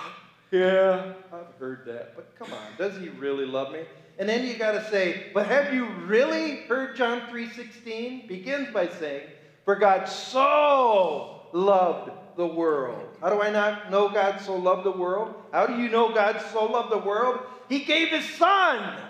Yeah, 0.50 1.14
I've 1.32 1.54
heard 1.58 1.86
that, 1.86 2.14
but 2.14 2.34
come 2.38 2.52
on, 2.52 2.76
does 2.76 2.98
he 2.98 3.08
really 3.08 3.46
love 3.46 3.72
me? 3.72 3.80
And 4.18 4.28
then 4.28 4.46
you 4.46 4.54
got 4.54 4.72
to 4.72 4.84
say, 4.90 5.30
But 5.32 5.46
have 5.46 5.72
you 5.72 5.86
really 6.04 6.56
heard 6.62 6.94
John 6.94 7.22
3.16? 7.22 8.28
Begins 8.28 8.68
by 8.72 8.88
saying, 8.88 9.28
For 9.64 9.76
God 9.76 10.06
so 10.06 11.40
loved 11.52 12.10
the 12.36 12.46
world. 12.46 13.08
How 13.20 13.30
do 13.30 13.40
I 13.40 13.50
not 13.50 13.90
know 13.90 14.08
God 14.08 14.40
so 14.40 14.56
loved 14.56 14.84
the 14.84 14.92
world? 14.92 15.34
How 15.52 15.66
do 15.66 15.76
you 15.76 15.88
know 15.88 16.12
God 16.12 16.42
so 16.52 16.66
loved 16.66 16.90
the 16.92 16.98
world? 16.98 17.40
He 17.68 17.84
gave 17.84 18.08
his 18.08 18.28
son. 18.28 19.00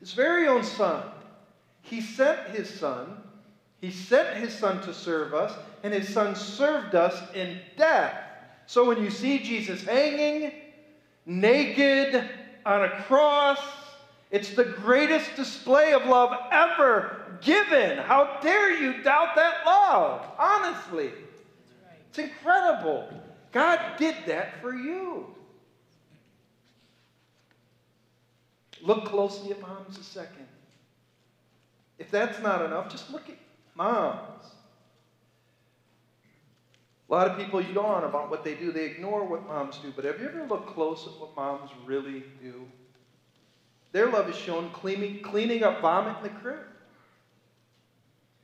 His 0.00 0.12
very 0.12 0.46
own 0.46 0.62
son. 0.62 1.02
He 1.88 2.00
sent 2.00 2.48
his 2.50 2.68
son 2.68 3.22
He 3.80 3.90
sent 3.90 4.38
his 4.38 4.54
son 4.54 4.82
to 4.82 4.94
serve 4.94 5.34
us, 5.34 5.52
and 5.82 5.92
his 5.92 6.12
son 6.12 6.34
served 6.34 6.94
us 6.94 7.14
in 7.34 7.58
death. 7.76 8.14
So 8.66 8.84
when 8.84 9.02
you 9.02 9.10
see 9.10 9.38
Jesus 9.38 9.84
hanging, 9.84 10.52
naked, 11.24 12.28
on 12.64 12.82
a 12.82 13.02
cross, 13.02 13.60
it's 14.30 14.54
the 14.54 14.64
greatest 14.64 15.36
display 15.36 15.92
of 15.92 16.04
love 16.06 16.32
ever 16.50 17.38
given. 17.42 17.98
How 17.98 18.40
dare 18.42 18.82
you 18.82 19.02
doubt 19.02 19.36
that 19.36 19.64
love? 19.64 20.26
Honestly. 20.38 21.12
It's 22.08 22.18
incredible. 22.18 23.08
God 23.52 23.78
did 23.98 24.16
that 24.26 24.60
for 24.60 24.74
you. 24.74 25.26
Look 28.82 29.04
closely 29.04 29.52
at 29.52 29.60
moms 29.60 29.98
a 29.98 30.02
second. 30.02 30.46
If 31.98 32.10
that's 32.10 32.40
not 32.40 32.64
enough, 32.64 32.90
just 32.90 33.10
look 33.10 33.28
at 33.28 33.36
moms. 33.74 34.44
A 37.08 37.12
lot 37.12 37.28
of 37.28 37.38
people 37.38 37.60
yawn 37.60 38.04
about 38.04 38.30
what 38.30 38.42
they 38.42 38.54
do. 38.54 38.72
They 38.72 38.84
ignore 38.84 39.24
what 39.24 39.46
moms 39.46 39.78
do. 39.78 39.92
But 39.94 40.04
have 40.04 40.20
you 40.20 40.28
ever 40.28 40.44
looked 40.44 40.74
close 40.74 41.06
at 41.06 41.20
what 41.20 41.36
moms 41.36 41.70
really 41.84 42.24
do? 42.42 42.66
Their 43.92 44.10
love 44.10 44.28
is 44.28 44.36
shown 44.36 44.70
cleaning, 44.70 45.22
cleaning 45.22 45.62
up 45.62 45.80
vomit 45.80 46.16
in 46.18 46.22
the 46.24 46.40
crib. 46.40 46.58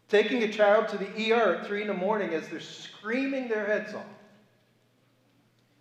Taking 0.09 0.43
a 0.45 0.53
child 0.53 0.89
to 0.89 0.99
the 0.99 1.33
ER 1.33 1.57
at 1.57 1.67
3 1.67 1.83
in 1.83 1.89
the 1.89 1.95
morning 1.95 2.35
as 2.35 2.49
they're 2.49 2.61
screaming 2.61 3.49
their 3.49 3.67
heads 3.67 3.95
off. 3.95 4.05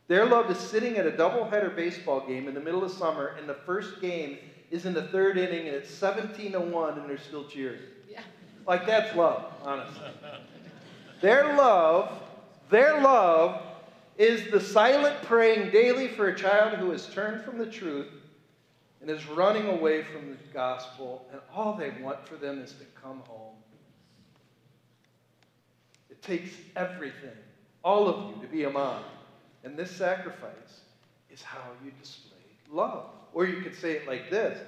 Their 0.07 0.25
love 0.25 0.49
is 0.49 0.57
sitting 0.57 0.97
at 0.97 1.07
a 1.07 1.11
doubleheader 1.11 1.75
baseball 1.75 2.25
game 2.27 2.47
in 2.47 2.53
the 2.53 2.59
middle 2.59 2.83
of 2.83 2.91
summer, 2.91 3.35
and 3.39 3.47
the 3.47 3.53
first 3.53 4.01
game 4.01 4.39
is 4.71 4.85
in 4.85 4.93
the 4.93 5.03
third 5.03 5.37
inning, 5.37 5.67
and 5.67 5.75
it's 5.75 5.89
17 5.89 6.53
to 6.53 6.59
1, 6.59 6.99
and 6.99 7.09
they're 7.09 7.17
still 7.17 7.45
cheering. 7.45 7.81
Yeah. 8.09 8.21
Like, 8.65 8.87
that's 8.87 9.15
love, 9.15 9.45
honestly. 9.63 10.07
Their 11.21 11.55
love 11.55 12.21
their 12.71 13.01
love 13.01 13.61
is 14.17 14.49
the 14.49 14.59
silent 14.59 15.21
praying 15.23 15.71
daily 15.71 16.07
for 16.07 16.29
a 16.29 16.35
child 16.35 16.79
who 16.79 16.89
has 16.91 17.07
turned 17.07 17.43
from 17.43 17.57
the 17.57 17.65
truth 17.65 18.07
and 19.01 19.09
is 19.09 19.27
running 19.27 19.67
away 19.67 20.03
from 20.03 20.29
the 20.29 20.37
gospel, 20.53 21.27
and 21.31 21.41
all 21.53 21.73
they 21.73 21.91
want 22.01 22.25
for 22.25 22.35
them 22.35 22.59
is 22.59 22.71
to 22.73 22.85
come 23.01 23.21
home. 23.27 23.55
It 26.09 26.21
takes 26.21 26.51
everything, 26.75 27.35
all 27.83 28.07
of 28.07 28.29
you, 28.29 28.41
to 28.41 28.47
be 28.47 28.63
a 28.63 28.69
mom. 28.69 29.03
And 29.63 29.75
this 29.75 29.91
sacrifice 29.91 30.81
is 31.29 31.41
how 31.41 31.63
you 31.83 31.91
display 31.99 32.37
love. 32.71 33.09
Or 33.33 33.45
you 33.45 33.61
could 33.61 33.75
say 33.75 33.93
it 33.93 34.07
like 34.07 34.29
this 34.29 34.59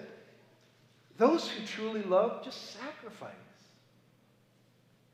those 1.17 1.47
who 1.47 1.65
truly 1.65 2.04
love 2.04 2.43
just 2.43 2.73
sacrifice. 2.73 3.32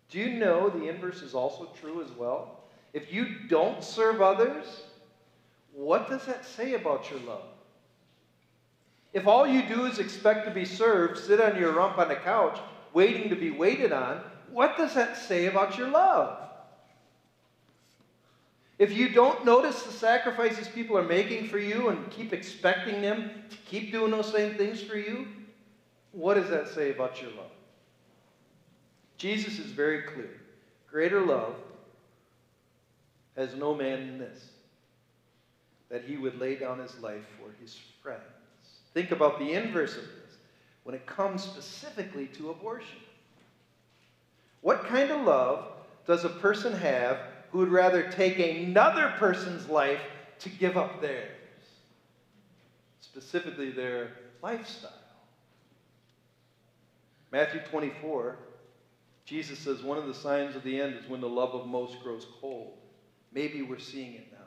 Do 0.10 0.18
you 0.18 0.40
know 0.40 0.70
the 0.70 0.88
inverse 0.88 1.22
is 1.22 1.36
also 1.36 1.70
true 1.80 2.02
as 2.02 2.12
well? 2.12 2.62
If 2.94 3.14
you 3.14 3.48
don't 3.48 3.84
serve 3.84 4.22
others, 4.22 4.84
what 5.74 6.10
does 6.10 6.26
that 6.26 6.46
say 6.46 6.74
about 6.74 7.12
your 7.12 7.20
love? 7.20 7.44
If 9.14 9.28
all 9.28 9.48
you 9.48 9.64
do 9.64 9.86
is 9.86 10.00
expect 10.00 10.46
to 10.46 10.54
be 10.54 10.66
served, 10.66 11.20
sit 11.20 11.40
on 11.40 11.58
your 11.58 11.74
rump 11.74 11.98
on 11.98 12.10
the 12.10 12.16
couch, 12.16 12.60
waiting 12.94 13.30
to 13.30 13.36
be 13.36 13.52
waited 13.52 13.92
on, 13.92 14.22
what 14.52 14.78
does 14.78 14.94
that 14.96 15.18
say 15.18 15.46
about 15.46 15.78
your 15.78 15.90
love? 15.90 16.49
If 18.80 18.94
you 18.94 19.10
don't 19.10 19.44
notice 19.44 19.84
the 19.84 19.92
sacrifices 19.92 20.70
people 20.70 20.98
are 20.98 21.04
making 21.04 21.48
for 21.48 21.60
you 21.60 21.90
and 21.90 22.10
keep 22.10 22.32
expecting 22.32 23.02
them 23.02 23.30
to 23.50 23.58
keep 23.58 23.92
doing 23.92 24.10
those 24.10 24.32
same 24.32 24.56
things 24.56 24.82
for 24.82 24.96
you, 24.98 25.28
what 26.14 26.36
does 26.36 26.50
that 26.50 26.70
say 26.70 26.92
about 26.92 27.22
your 27.22 27.32
love? 27.32 27.52
Jesus 29.18 29.60
is 29.60 29.72
very 29.72 30.04
clear. 30.04 30.40
Greater 30.90 31.20
love 31.20 31.56
has 33.36 33.54
no 33.56 33.76
man 33.76 34.00
in 34.00 34.18
this, 34.18 34.50
that 35.90 36.04
he 36.04 36.16
would 36.16 36.40
lay 36.40 36.56
down 36.56 36.80
his 36.80 36.98
life 37.00 37.26
for 37.38 37.54
his 37.62 37.78
friends. 38.02 38.22
Think 38.94 39.12
about 39.12 39.40
the 39.40 39.52
inverse 39.52 39.98
of 39.98 40.04
this 40.04 40.38
when 40.84 40.96
it 40.96 41.06
comes 41.06 41.44
specifically 41.44 42.28
to 42.28 42.50
abortion. 42.50 42.98
What 44.62 44.86
kind 44.86 45.12
of 45.12 45.22
love 45.22 45.68
does 46.08 46.24
a 46.24 46.30
person 46.30 46.74
have 46.74 47.20
who 47.52 47.60
would 47.60 47.70
rather 47.72 48.10
take 48.12 48.40
another 48.40 49.14
person's 49.18 49.68
life 49.70 50.02
to 50.40 50.50
give 50.50 50.78
up 50.78 51.02
theirs? 51.02 51.36
Specifically, 53.02 53.72
their 53.72 54.12
lifestyle. 54.42 54.92
Matthew 57.32 57.62
24, 57.70 58.38
Jesus 59.26 59.60
says 59.60 59.84
one 59.84 59.98
of 59.98 60.08
the 60.08 60.14
signs 60.14 60.56
of 60.56 60.64
the 60.64 60.80
end 60.80 60.96
is 60.96 61.10
when 61.10 61.22
the 61.22 61.30
love 61.30 61.54
of 61.54 61.68
most 61.68 62.02
grows 62.04 62.26
cold. 62.42 62.74
Maybe 63.32 63.62
we're 63.62 63.78
seeing 63.78 64.14
it 64.14 64.28
now. 64.32 64.38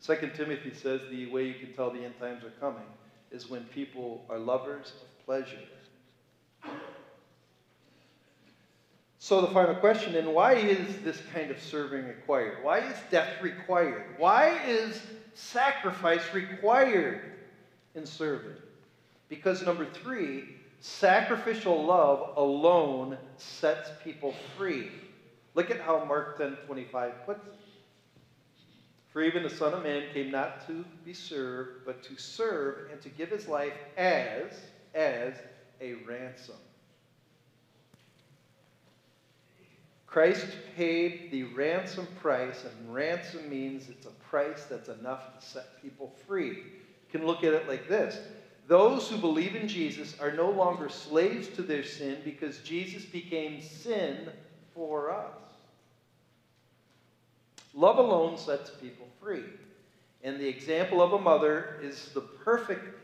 Second 0.00 0.32
Timothy 0.34 0.72
says 0.72 1.02
the 1.10 1.30
way 1.30 1.44
you 1.44 1.54
can 1.54 1.74
tell 1.74 1.90
the 1.90 2.04
end 2.04 2.18
times 2.18 2.44
are 2.44 2.52
coming 2.60 2.86
is 3.30 3.50
when 3.50 3.64
people 3.64 4.24
are 4.30 4.38
lovers 4.38 4.92
of 5.02 5.26
pleasure. 5.26 5.58
So 9.28 9.42
the 9.42 9.48
final 9.48 9.74
question 9.74 10.14
then 10.14 10.32
why 10.32 10.54
is 10.54 11.02
this 11.02 11.20
kind 11.34 11.50
of 11.50 11.60
serving 11.60 12.06
required? 12.06 12.64
Why 12.64 12.78
is 12.78 12.96
death 13.10 13.42
required? 13.42 14.14
Why 14.16 14.58
is 14.66 15.02
sacrifice 15.34 16.32
required 16.32 17.32
in 17.94 18.06
serving? 18.06 18.56
Because 19.28 19.62
number 19.62 19.84
three, 19.84 20.56
sacrificial 20.80 21.84
love 21.84 22.38
alone 22.38 23.18
sets 23.36 23.90
people 24.02 24.34
free. 24.56 24.88
Look 25.52 25.70
at 25.70 25.78
how 25.78 26.06
Mark 26.06 26.38
10 26.38 26.56
25 26.66 27.12
puts 27.26 27.46
it. 27.48 27.52
For 29.08 29.20
even 29.20 29.42
the 29.42 29.50
Son 29.50 29.74
of 29.74 29.82
Man 29.82 30.04
came 30.14 30.30
not 30.30 30.66
to 30.68 30.86
be 31.04 31.12
served, 31.12 31.84
but 31.84 32.02
to 32.04 32.16
serve 32.16 32.90
and 32.90 32.98
to 33.02 33.10
give 33.10 33.28
his 33.28 33.46
life 33.46 33.74
as, 33.98 34.58
as 34.94 35.34
a 35.82 35.96
ransom. 36.06 36.56
Christ 40.08 40.46
paid 40.74 41.30
the 41.30 41.44
ransom 41.44 42.08
price, 42.20 42.64
and 42.64 42.94
ransom 42.94 43.48
means 43.48 43.90
it's 43.90 44.06
a 44.06 44.10
price 44.30 44.64
that's 44.64 44.88
enough 44.88 45.38
to 45.38 45.46
set 45.46 45.80
people 45.82 46.14
free. 46.26 46.48
You 46.48 47.10
can 47.10 47.26
look 47.26 47.44
at 47.44 47.52
it 47.52 47.68
like 47.68 47.88
this 47.88 48.18
Those 48.66 49.08
who 49.08 49.18
believe 49.18 49.54
in 49.54 49.68
Jesus 49.68 50.18
are 50.18 50.32
no 50.32 50.50
longer 50.50 50.88
slaves 50.88 51.48
to 51.48 51.62
their 51.62 51.84
sin 51.84 52.18
because 52.24 52.58
Jesus 52.60 53.04
became 53.04 53.60
sin 53.60 54.30
for 54.74 55.10
us. 55.10 55.36
Love 57.74 57.98
alone 57.98 58.38
sets 58.38 58.70
people 58.70 59.06
free. 59.20 59.44
And 60.24 60.40
the 60.40 60.48
example 60.48 61.00
of 61.02 61.12
a 61.12 61.18
mother 61.18 61.78
is 61.82 62.10
the 62.14 62.22
perfect 62.22 62.98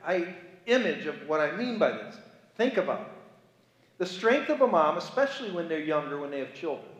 image 0.67 1.07
of 1.07 1.29
what 1.29 1.41
I 1.41 1.55
mean 1.55 1.79
by 1.79 1.93
this. 1.93 2.17
Think 2.57 2.79
about 2.79 3.03
it. 3.03 3.07
The 3.99 4.07
strength 4.07 4.49
of 4.49 4.63
a 4.63 4.67
mom, 4.67 4.97
especially 4.97 5.53
when 5.53 5.69
they're 5.69 5.79
younger, 5.79 6.19
when 6.19 6.31
they 6.31 6.41
have 6.41 6.55
children, 6.55 6.94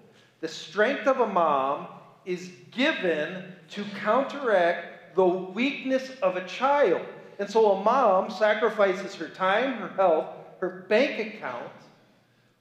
the 0.45 0.49
strength 0.49 1.07
of 1.07 1.21
a 1.21 1.27
mom 1.27 1.87
is 2.27 2.51
given 2.71 3.45
to 3.71 3.83
counteract 4.03 5.15
the 5.15 5.25
weakness 5.25 6.11
of 6.21 6.37
a 6.37 6.45
child. 6.47 7.01
And 7.39 7.49
so 7.49 7.73
a 7.73 7.83
mom 7.83 8.31
sacrifices 8.31 9.15
her 9.15 9.31
time, 9.31 9.79
her 9.79 9.89
health, 9.89 10.27
her 10.59 10.85
bank 10.91 11.19
account 11.19 11.73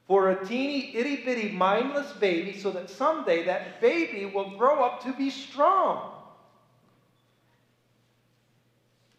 for 0.07 0.29
a 0.29 0.45
teeny, 0.45 0.95
itty 0.95 1.25
bitty, 1.25 1.49
mindless 1.49 2.13
baby 2.13 2.57
so 2.57 2.71
that 2.71 2.89
someday 2.89 3.43
that 3.47 3.81
baby 3.81 4.27
will 4.27 4.51
grow 4.51 4.81
up 4.81 5.03
to 5.03 5.11
be 5.11 5.29
strong. 5.29 6.09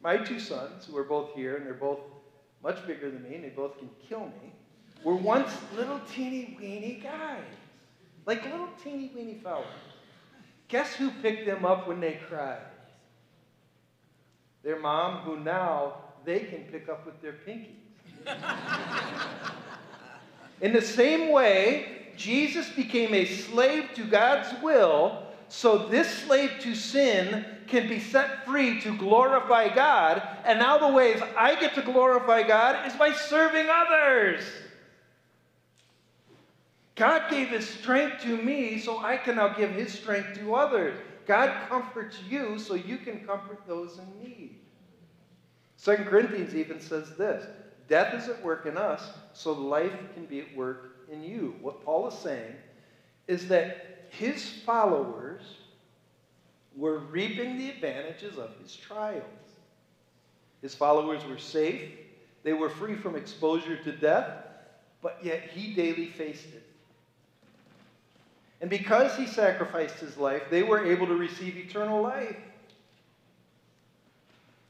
My 0.03 0.17
two 0.17 0.41
sons, 0.41 0.87
who 0.87 0.97
are 0.97 1.05
both 1.05 1.35
here, 1.35 1.57
and 1.59 1.67
they're 1.67 1.75
both 1.75 2.01
much 2.63 2.87
bigger 2.87 3.11
than 3.11 3.25
me, 3.25 3.35
and 3.35 3.45
they 3.45 3.51
both 3.51 3.77
can 3.79 3.91
kill 4.09 4.25
me, 4.43 4.55
were 5.05 5.17
once 5.17 5.55
little 5.77 6.01
teeny 6.15 6.57
weeny 6.59 6.99
guys. 7.03 7.45
Like 8.27 8.45
little 8.45 8.69
teeny 8.83 9.13
weeny 9.15 9.41
fellas. 9.43 9.67
Guess 10.69 10.95
who 10.95 11.11
picked 11.23 11.47
them 11.47 11.65
up 11.65 11.87
when 11.87 12.01
they 12.01 12.19
cried? 12.29 12.59
Their 14.63 14.81
mom, 14.81 15.19
who 15.19 15.39
now 15.39 15.95
they 16.25 16.41
can 16.41 16.65
pick 16.73 16.89
up 16.89 17.05
with 17.05 17.21
their 17.21 17.35
pinkies. 17.47 17.85
In 20.61 20.73
the 20.73 20.81
same 20.81 21.31
way, 21.31 22.13
Jesus 22.17 22.71
became 22.71 23.13
a 23.13 23.27
slave 23.27 23.91
to 23.97 24.05
God's 24.05 24.49
will 24.63 25.25
so 25.49 25.87
this 25.89 26.09
slave 26.09 26.53
to 26.61 26.75
sin 26.75 27.45
can 27.67 27.89
be 27.89 28.01
set 28.01 28.47
free 28.47 28.81
to 28.81 28.97
glorify 28.97 29.75
God. 29.75 30.23
And 30.45 30.59
now 30.59 30.79
the 30.79 30.93
ways 30.93 31.21
I 31.37 31.55
get 31.57 31.75
to 31.75 31.83
glorify 31.83 32.43
God 32.43 32.87
is 32.87 32.95
by 32.95 33.13
serving 33.13 33.67
others. 33.71 34.45
God 36.95 37.29
gave 37.29 37.49
his 37.49 37.69
strength 37.69 38.23
to 38.23 38.37
me 38.37 38.79
so 38.79 38.99
I 38.99 39.17
can 39.17 39.37
now 39.37 39.49
give 39.49 39.71
his 39.71 39.93
strength 39.93 40.39
to 40.39 40.55
others. 40.55 40.97
God 41.27 41.69
comforts 41.69 42.19
you 42.29 42.59
so 42.59 42.75
you 42.75 42.99
can 42.99 43.27
comfort 43.27 43.63
those 43.67 43.99
in 43.99 44.23
need. 44.23 44.57
Second 45.77 46.07
Corinthians 46.07 46.55
even 46.55 46.81
says 46.81 47.17
this 47.17 47.47
Death 47.89 48.15
is 48.15 48.29
at 48.29 48.43
work 48.43 48.67
in 48.67 48.79
us, 48.79 49.11
so 49.33 49.53
life 49.53 49.93
can 50.15 50.25
be 50.27 50.41
at 50.41 50.57
work 50.57 51.07
in 51.11 51.23
you. 51.23 51.57
What 51.61 51.85
Paul 51.85 52.09
is 52.09 52.15
saying 52.15 52.55
is 53.27 53.49
that 53.49 54.07
his 54.11 54.63
followers 54.65 55.43
were 56.77 56.99
reaping 56.99 57.59
the 57.59 57.71
advantages 57.71 58.39
of 58.39 58.51
his 58.63 58.75
trials. 58.75 59.25
His 60.63 60.75
followers 60.75 61.25
were 61.25 61.39
safe, 61.39 61.91
they 62.43 62.53
were 62.53 62.71
free 62.71 62.97
from 62.97 63.17
exposure 63.17 63.77
to 63.77 63.93
death, 63.93 64.31
but 65.03 65.19
yet 65.23 65.43
he 65.43 65.75
daily 65.75 66.07
faced 66.07 66.47
it. 66.47 66.64
And 68.65 68.71
because 68.71 69.15
he 69.15 69.27
sacrificed 69.27 69.97
his 69.97 70.17
life, 70.17 70.45
they 70.49 70.63
were 70.63 70.87
able 70.87 71.07
to 71.07 71.15
receive 71.15 71.59
eternal 71.59 72.01
life. 72.01 72.39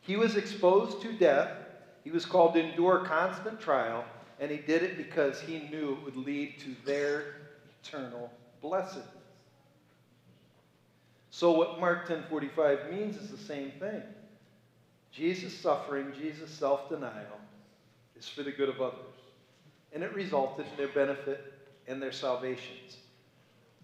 He 0.00 0.16
was 0.16 0.34
exposed 0.34 1.00
to 1.02 1.12
death. 1.12 1.56
He 2.02 2.10
was 2.10 2.26
called 2.26 2.54
to 2.54 2.60
endure 2.60 3.04
constant 3.04 3.60
trial, 3.60 4.04
and 4.40 4.50
he 4.50 4.56
did 4.56 4.82
it 4.82 4.96
because 4.96 5.40
he 5.40 5.68
knew 5.70 5.92
it 5.92 6.04
would 6.04 6.16
lead 6.16 6.58
to 6.58 6.74
their 6.84 7.36
eternal 7.84 8.32
blessedness. 8.60 9.06
So 11.30 11.52
what 11.52 11.78
Mark 11.78 12.08
10:45 12.08 12.90
means 12.90 13.16
is 13.16 13.30
the 13.30 13.38
same 13.38 13.70
thing. 13.78 14.02
Jesus' 15.12 15.56
suffering, 15.56 16.12
Jesus' 16.20 16.50
self-denial 16.50 17.38
is 18.18 18.28
for 18.28 18.42
the 18.42 18.50
good 18.50 18.70
of 18.70 18.80
others. 18.80 19.20
And 19.92 20.02
it 20.02 20.12
resulted 20.12 20.66
in 20.66 20.76
their 20.76 20.88
benefit 20.88 21.52
and 21.86 22.02
their 22.02 22.10
salvations. 22.10 22.96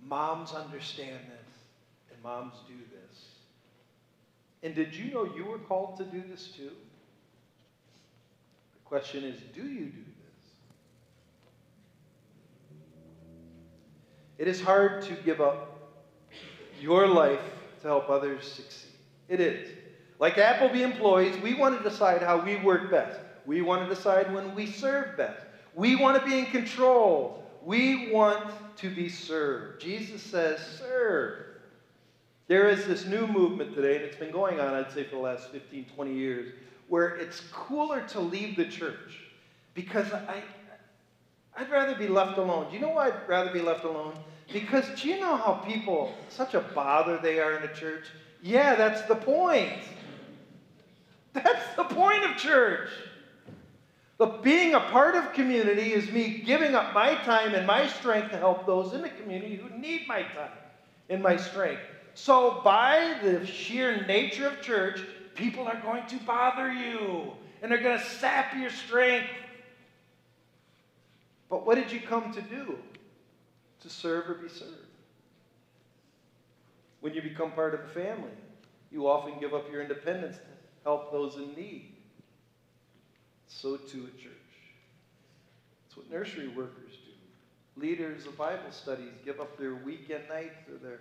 Moms 0.07 0.53
understand 0.53 1.19
this, 1.19 2.13
and 2.13 2.23
moms 2.23 2.55
do 2.67 2.75
this. 2.75 3.25
And 4.63 4.75
did 4.75 4.95
you 4.95 5.13
know 5.13 5.25
you 5.25 5.45
were 5.45 5.59
called 5.59 5.97
to 5.99 6.05
do 6.05 6.23
this 6.29 6.49
too? 6.57 6.71
The 8.75 8.81
question 8.85 9.25
is 9.25 9.41
do 9.55 9.63
you 9.63 9.87
do 9.87 10.05
this? 10.05 10.45
It 14.39 14.49
is 14.49 14.61
hard 14.61 15.03
to 15.03 15.15
give 15.25 15.41
up 15.41 15.91
your 16.81 17.07
life 17.07 17.41
to 17.83 17.89
help 17.89 18.11
others 18.11 18.45
succeed. 18.45 18.91
It 19.29 19.41
is. 19.41 19.69
Like 20.19 20.37
Apple 20.37 20.69
employees, 20.79 21.41
we 21.43 21.55
want 21.55 21.79
to 21.79 21.89
decide 21.89 22.23
how 22.23 22.45
we 22.45 22.57
work 22.57 22.91
best. 22.91 23.19
We 23.47 23.63
want 23.63 23.89
to 23.89 23.95
decide 23.95 24.33
when 24.35 24.55
we 24.55 24.67
serve 24.67 25.17
best. 25.17 25.41
We 25.75 25.97
want 25.97 26.23
to 26.23 26.29
be 26.29 26.39
in 26.39 26.47
control. 26.47 27.43
We 27.65 28.11
want 28.11 28.51
to 28.79 28.91
be 28.95 29.09
served. 29.09 29.83
Jesus 29.83 30.23
says, 30.23 30.61
serve. 30.79 31.45
There 32.49 32.69
is 32.69 32.87
this 32.87 33.07
new 33.07 33.27
movement 33.27 33.75
today, 33.75 33.97
and 33.97 34.05
it's 34.05 34.17
been 34.17 34.33
going 34.33 34.59
on, 34.59 34.75
I'd 34.75 34.91
say, 34.91 35.05
for 35.05 35.17
the 35.17 35.21
last 35.21 35.51
15, 35.51 35.87
20 35.95 36.15
years, 36.15 36.53
where 36.89 37.15
it's 37.17 37.41
cooler 37.53 38.01
to 38.09 38.21
leave 38.21 38.57
the 38.57 38.65
church 38.65 39.23
because 39.75 40.13
I, 40.13 40.43
I'd 41.57 41.71
rather 41.71 41.95
be 41.95 42.09
left 42.09 42.39
alone. 42.39 42.67
Do 42.69 42.75
you 42.75 42.81
know 42.81 42.89
why 42.89 43.09
I'd 43.09 43.29
rather 43.29 43.53
be 43.53 43.61
left 43.61 43.85
alone? 43.85 44.15
Because 44.53 44.85
do 45.01 45.09
you 45.09 45.21
know 45.21 45.37
how 45.37 45.55
people, 45.55 46.13
such 46.29 46.55
a 46.55 46.61
bother 46.61 47.19
they 47.19 47.39
are 47.39 47.57
in 47.57 47.63
a 47.63 47.73
church? 47.73 48.07
Yeah, 48.43 48.75
that's 48.75 49.03
the 49.03 49.15
point. 49.15 49.83
That's 51.33 51.77
the 51.77 51.85
point 51.85 52.25
of 52.25 52.37
church. 52.37 52.89
But 54.21 54.43
being 54.43 54.75
a 54.75 54.81
part 54.81 55.15
of 55.15 55.33
community 55.33 55.95
is 55.95 56.13
me 56.13 56.43
giving 56.45 56.75
up 56.75 56.93
my 56.93 57.15
time 57.15 57.55
and 57.55 57.67
my 57.67 57.87
strength 57.87 58.33
to 58.33 58.37
help 58.37 58.67
those 58.67 58.93
in 58.93 59.01
the 59.01 59.09
community 59.09 59.57
who 59.57 59.71
need 59.79 60.07
my 60.07 60.25
time 60.25 60.51
and 61.09 61.23
my 61.23 61.39
strength. 61.39 61.81
So, 62.13 62.61
by 62.63 63.19
the 63.23 63.47
sheer 63.47 64.05
nature 64.05 64.47
of 64.47 64.61
church, 64.61 65.01
people 65.35 65.67
are 65.67 65.81
going 65.81 66.07
to 66.09 66.19
bother 66.19 66.71
you 66.71 67.33
and 67.63 67.73
they're 67.73 67.81
going 67.81 67.99
to 67.99 68.05
sap 68.05 68.55
your 68.55 68.69
strength. 68.69 69.31
But 71.49 71.65
what 71.65 71.77
did 71.77 71.91
you 71.91 72.03
come 72.03 72.31
to 72.35 72.43
do? 72.43 72.77
To 73.81 73.89
serve 73.89 74.29
or 74.29 74.35
be 74.35 74.51
served. 74.51 74.75
When 77.01 77.15
you 77.15 77.23
become 77.23 77.53
part 77.53 77.73
of 77.73 77.81
a 77.81 77.89
family, 77.89 78.37
you 78.93 79.09
often 79.09 79.41
give 79.41 79.55
up 79.55 79.73
your 79.73 79.81
independence 79.81 80.37
to 80.37 80.43
help 80.85 81.11
those 81.11 81.37
in 81.37 81.55
need. 81.55 81.95
So 83.51 83.77
too 83.77 84.07
at 84.07 84.19
church. 84.19 84.33
It's 85.87 85.97
what 85.97 86.11
nursery 86.11 86.49
workers 86.49 86.93
do. 87.05 87.81
Leaders 87.81 88.27
of 88.27 88.39
Bible 88.39 88.71
studies 88.71 89.13
give 89.25 89.41
up 89.41 89.59
their 89.59 89.75
weekend 89.75 90.25
nights 90.29 90.57
or 90.71 90.79
their 90.79 91.01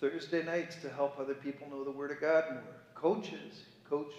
Thursday 0.00 0.44
nights 0.44 0.76
to 0.82 0.90
help 0.90 1.18
other 1.18 1.34
people 1.34 1.66
know 1.70 1.82
the 1.82 1.90
Word 1.90 2.10
of 2.10 2.20
God 2.20 2.44
more. 2.50 2.62
Coaches 2.94 3.62
coach 3.88 4.12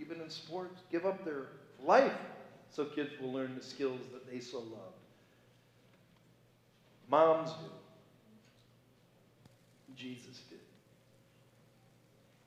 even 0.00 0.20
in 0.20 0.30
sports, 0.30 0.80
give 0.90 1.04
up 1.04 1.24
their 1.24 1.48
life 1.84 2.16
so 2.70 2.84
kids 2.84 3.10
will 3.20 3.32
learn 3.32 3.54
the 3.56 3.62
skills 3.62 4.00
that 4.12 4.30
they 4.30 4.40
so 4.40 4.58
love. 4.58 4.94
Moms 7.10 7.50
do. 7.50 7.70
Jesus 9.96 10.40
did. 10.48 10.58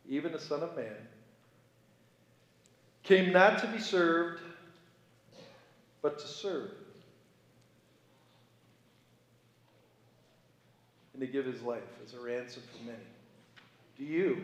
Even 0.10 0.32
the 0.32 0.40
Son 0.40 0.64
of 0.64 0.76
Man 0.76 0.96
came 3.04 3.32
not 3.32 3.60
to 3.60 3.68
be 3.68 3.80
served, 3.80 4.42
but 6.02 6.20
to 6.20 6.28
serve. 6.28 6.72
And 11.14 11.22
to 11.22 11.28
give 11.28 11.46
his 11.46 11.62
life 11.62 11.84
as 12.04 12.14
a 12.14 12.20
ransom 12.20 12.64
for 12.72 12.86
many. 12.86 12.98
Do 13.98 14.04
you 14.04 14.44